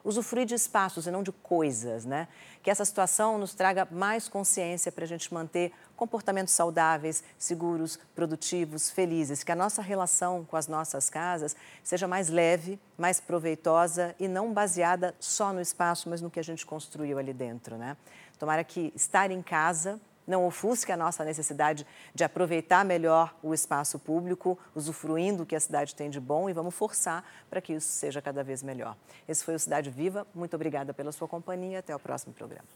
usufruir 0.04 0.46
de 0.46 0.54
espaços 0.54 1.08
e 1.08 1.12
não 1.12 1.24
de 1.24 1.32
coisas, 1.32 2.06
né? 2.06 2.28
Que 2.62 2.70
essa 2.70 2.84
situação 2.84 3.38
nos 3.38 3.54
traga 3.54 3.88
mais 3.90 4.28
consciência 4.28 4.92
para 4.92 5.06
a 5.06 5.08
gente 5.08 5.34
manter 5.34 5.72
comportamentos 5.96 6.54
saudáveis, 6.54 7.24
seguros, 7.38 7.98
produtivos, 8.14 8.90
felizes, 8.90 9.44
que 9.44 9.52
a 9.52 9.56
nossa 9.56 9.82
relação 9.82 10.44
com 10.44 10.58
as 10.58 10.68
nossas 10.68 11.10
casas 11.10 11.56
seja 11.84 12.08
mais 12.08 12.30
leve, 12.30 12.80
mais 12.98 13.20
proveitosa 13.20 14.16
e 14.20 14.28
não 14.28 14.54
baseada 14.54 15.16
só 15.20 15.54
no 15.54 15.62
espaço, 15.62 16.10
mas 16.10 16.22
no 16.22 16.30
que 16.30 16.40
a 16.40 16.44
gente 16.44 16.66
construiu 16.66 17.18
ali 17.18 17.34
dentro, 17.34 17.78
né? 17.78 17.96
Tomara 18.38 18.64
que 18.64 18.92
estar 18.96 19.32
em 19.32 19.42
casa 19.42 20.00
não 20.28 20.46
ofusque 20.46 20.92
a 20.92 20.98
nossa 20.98 21.24
necessidade 21.24 21.86
de 22.14 22.24
aproveitar 22.24 22.84
melhor 22.86 23.36
o 23.42 23.54
espaço 23.54 24.00
público, 24.00 24.58
usufruindo 24.76 25.44
o 25.44 25.46
que 25.46 25.56
a 25.56 25.60
cidade 25.60 25.96
tem 25.96 26.10
de 26.10 26.20
bom 26.20 26.50
e 26.50 26.54
vamos 26.54 26.76
forçar 26.76 27.24
para 27.50 27.62
que 27.62 27.74
isso 27.74 27.88
seja 27.88 28.22
cada 28.22 28.44
vez 28.44 28.64
melhor. 28.64 28.96
Esse 29.28 29.44
foi 29.44 29.56
o 29.56 29.60
Cidade 29.60 29.90
Viva. 29.90 30.26
Muito 30.34 30.56
obrigada 30.56 30.94
pela 30.94 31.12
sua 31.12 31.28
companhia. 31.28 31.80
Até 31.80 31.96
o 31.96 32.00
próximo 32.00 32.34
programa. 32.34 32.68